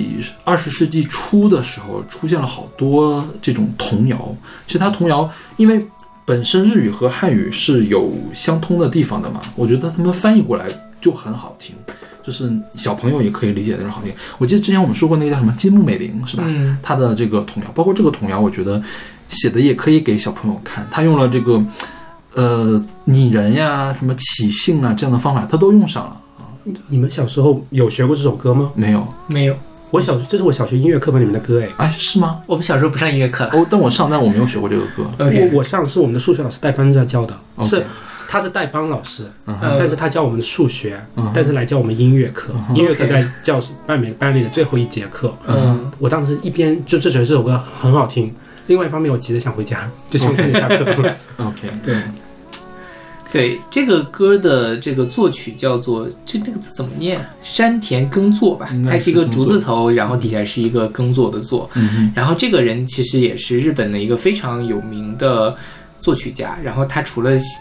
[0.44, 4.32] 二十世纪初的时候出现了好多这种童谣。
[4.68, 5.84] 其实它童谣，因为
[6.24, 10.68] 本身日语和汉语是有相通的地方的嘛，我觉得他们翻译过来
[11.00, 11.74] 就很好听，
[12.22, 14.12] 就是小朋友也可以理解的那种好听。
[14.38, 16.44] 我记得之前我们说过那个叫什么金木美玲是吧？
[16.46, 18.80] 嗯他的这个童谣，包括这个童谣，我觉得
[19.34, 20.86] 写的也可以给小朋友看。
[20.90, 21.62] 他用了这个
[22.34, 26.48] 呃拟人呀、什么起兴啊这样的方法，他都用上了啊。
[26.88, 28.72] 你们小时候有学过这首歌吗？
[28.74, 29.06] 没有？
[29.26, 29.56] 没有，
[29.90, 31.68] 我小这是我小学音乐课本里面的歌哎。
[31.76, 32.40] 哎，是吗？
[32.46, 33.50] 我们小时候不上音乐课了。
[33.52, 35.04] 哦，但我上，但我没有学过这个歌。
[35.18, 37.84] OK，我我上是我们的数学老师代班在教的是
[38.26, 40.98] 他是代班老师，但是他教我们的数学，
[41.32, 42.52] 但是来教我们音乐课。
[42.66, 45.32] 哼音乐课在教室班里班里的最后一节课。
[45.46, 48.34] 嗯，我当时一边就就觉得这首歌很好听，
[48.66, 51.14] 另外一方面我急着想回家， 就想赶紧下课。
[51.38, 51.96] OK， 对，
[53.32, 57.18] 对这个歌的这个作曲叫做这那个字怎么念？
[57.42, 61.68] 山田耕作吧它是一个竹字头，然后底下是一个耕作的作。
[61.74, 65.56] 嗯，然后这个人其实也是日本的一个非常有名的
[66.00, 66.56] 作曲家。
[66.62, 67.60] 然后他除了写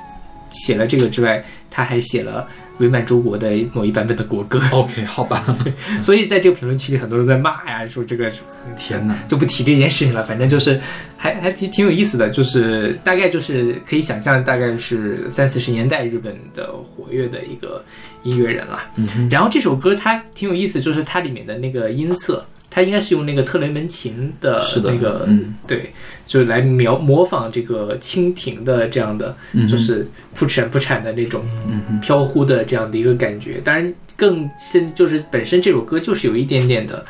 [0.52, 2.48] 写了这个之外，他还写了
[2.80, 4.62] 伪满洲国的某一版本的国歌。
[4.72, 5.44] OK，好吧。
[6.02, 8.32] 所以在这个评论区里，很多人在骂呀，说这个
[8.76, 10.24] 天哪，就不提这件事情了。
[10.24, 10.80] 反正就是
[11.18, 17.84] 还还挺挺有意思的，就是大概就是可以想象，大概是三四十年代日本的活跃的一个
[18.24, 18.84] 音乐人了。
[18.96, 25.54] 嗯，然后这首歌它挺有意思，就是它里面的那个音色，它应该是用那个特雷门琴的那个，嗯。
[25.68, 25.94] 对，
[26.26, 33.62] 就是来描模仿这个蜻蜓的这样的，嗯就是扑闪扑闪的那种嗯，飘忽的这样的一个感觉。
[33.64, 37.06] 当然，更深就是本身这首歌就是有一点点的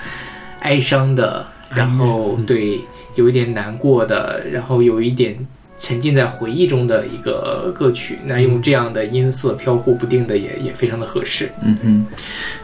[0.59, 2.81] 哀伤的，然后对
[3.15, 5.37] 有一点难过的，然后有一点
[5.83, 8.17] 沉浸在回忆中的一个歌曲。
[8.25, 11.51] 那用这样的音色飘忽不定的也也非常的合适。
[11.61, 12.05] 嗯哼，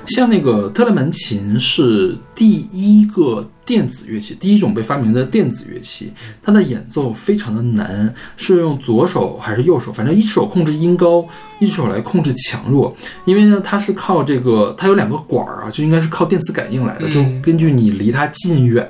[0.07, 9.91] 像那个特勒门琴是第一个电子乐器，第一种被发明的电子乐器，它的演奏非常的难，是用左手还是右手？
[9.91, 11.27] 反正一只手控制音高，
[11.59, 12.95] 一只手来控制强弱。
[13.25, 18.89] 因为呢，它是靠这个，它有两个管儿啊，就应该是靠电磁感应来的，嗯就根据你离它近远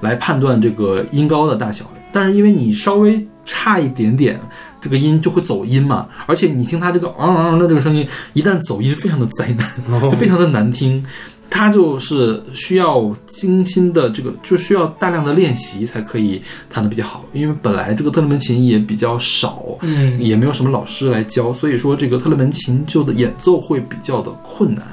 [0.00, 1.88] 来判断这个音高的大小。
[2.10, 4.38] 但是因为你稍微差一点点，
[4.78, 9.66] 这个音就会走音嘛，而且你听它这个昂昂的这个声音，一旦走音，非常的灾难。
[10.02, 11.02] 就非常的难听。
[11.50, 17.24] 它就是需要精心的这个，就需要大量的练习才可以弹得比较好。
[17.32, 24.84] 因为本来这个特勒门琴也比较少，嗯也没有什么老师来教，所以说这个特勒门琴就的演奏会比较的困难。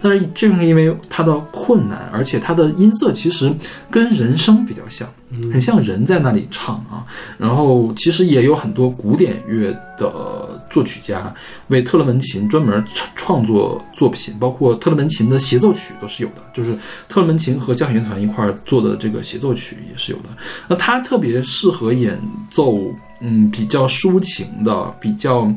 [0.00, 3.50] 但是正是因为它的困难，而且它的音色其实
[3.90, 5.08] 跟人声比较像，
[5.50, 7.06] 很像人在那里唱啊。
[7.38, 11.32] 然后其实也有很多古典乐的作曲家
[11.68, 16.74] 为特勒门琴专门创创作作品，包括特勒门琴的协奏曲都是有的，就是
[17.08, 20.24] 特勒门琴和交响乐团一块做的这个协奏曲也是有的。
[20.66, 22.18] 那它特别适合演
[22.50, 22.78] 奏，
[23.20, 25.54] 嗯，比较抒情的、比较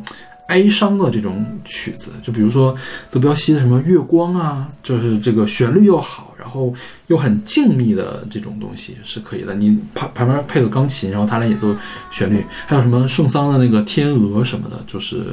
[0.48, 2.76] 哀伤的这种曲子，就比如说
[3.10, 6.72] 德彪西的什么月光啊，就是这个旋律又好，然后
[7.08, 9.56] 又很静谧的这种东西是可以的。
[9.56, 11.76] 你旁旁边配个钢琴，然后他来演奏
[12.12, 15.24] 旋律，还有什么圣桑的那个天鹅什么的，就是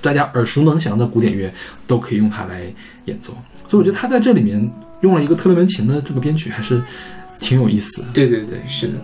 [0.00, 1.52] 大家耳熟能详的古典乐
[1.86, 2.62] 都可以用它来
[3.04, 3.36] 演奏。
[3.68, 4.66] 所以我觉得他在这里面
[5.02, 6.82] 用了一个特雷门琴的这个编曲，还是
[7.38, 8.08] 挺有意思的。
[8.14, 8.94] 对对对，是的，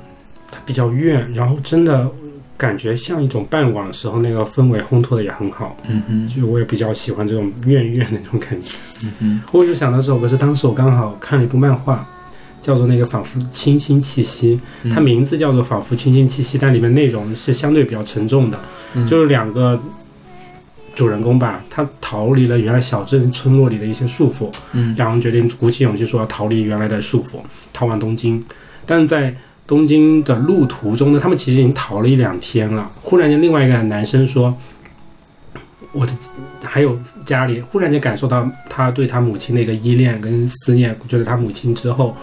[0.51, 2.11] 它比较怨，然后真的
[2.59, 8.75] 感觉像一种傍晚时候那个氛围烘托的也很好，嗯哼，就我也比较喜欢这种怨怨的那种感觉。
[9.05, 12.05] 嗯哼，我就想到这首歌是当时我刚好看了一部漫画，
[12.61, 14.91] 叫做那个仿佛清新气息，嗯。
[14.91, 18.59] 它名字叫做仿佛清新气息，但里面内容是相对比较沉重的，
[18.95, 19.07] 嗯。
[19.07, 19.81] 就是两个
[20.97, 24.97] 主人公吧，他逃离了原来小镇村落里的一些束缚，嗯。
[24.97, 27.39] 两人决定鼓起勇气说要逃离原来的束缚，
[27.73, 28.45] 逃往东京。
[28.85, 29.33] 但是在
[29.69, 32.91] 东京的路途中呢，他们其实已经逃了一两天了。
[33.03, 34.57] 忽然间，另外一个男生说
[35.93, 36.13] ：“我的
[36.65, 42.17] 还有家里，忽然间感受到他对他母亲的一个依恋跟思念，觉得他母亲之后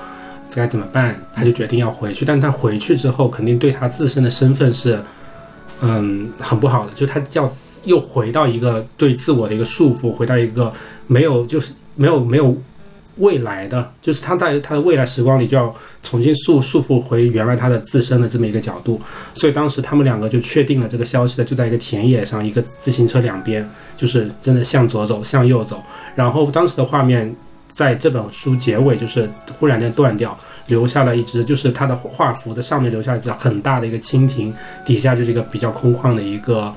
[0.54, 2.26] 该怎么办，他就决定要回去。
[2.26, 5.00] 但他回去之后，肯定对他自身的身份是，
[5.82, 7.54] 嗯，很不好的，就他要
[7.84, 10.74] 又回到一个对自我的一个束缚，回到一个
[11.06, 12.58] 没有就是没有没有
[13.18, 15.74] 未来的，就是他在他的未来时光里就要
[16.04, 19.00] 重新束束缚回原来他的自身的这么一个角度。
[19.34, 25.82] 所以当时他们两个就确定了这个消息的，就在一个田野上，一个自行车两边，就是真的向左走，向右走。
[26.14, 27.34] 然后当时的画面
[27.74, 29.30] 在这本书结尾就是
[29.60, 30.38] 忽然间断掉，
[30.68, 34.54] 留下了一只，就是它的画幅的上面留下一只很大的一个蜻蜓，
[34.86, 36.74] 底下就是一个比较空旷的一个。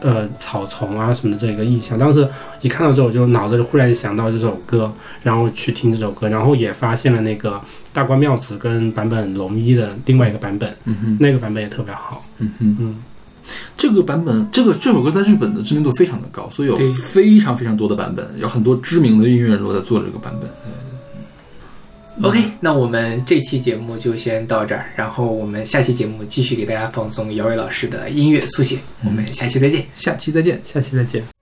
[0.00, 2.28] 呃，草丛啊什么的这个印象，当时
[2.60, 4.92] 一看到之后，我就脑子里忽然想到这首歌，
[5.22, 7.60] 然后去听这首歌，然后也发现了那个
[7.92, 12.24] 大关妙子跟坂本龙一的另外一个版本，嗯哼那个版本也特别好。
[12.38, 12.76] 嗯哼。
[12.78, 12.96] 嗯，
[13.76, 20.48] 这个版本，这个这首歌在日本的知名度非常的高，所以有对非常非常多的版本，有很多知名的音乐人都在做这个版本。
[22.20, 29.86] OK，那我们这期节目就先到这儿，然后我们下期节目继续给大家放送姚伟老师的音乐速写，我们下期再见。
[29.94, 30.60] 下期再见。
[30.64, 31.37] 下期再见。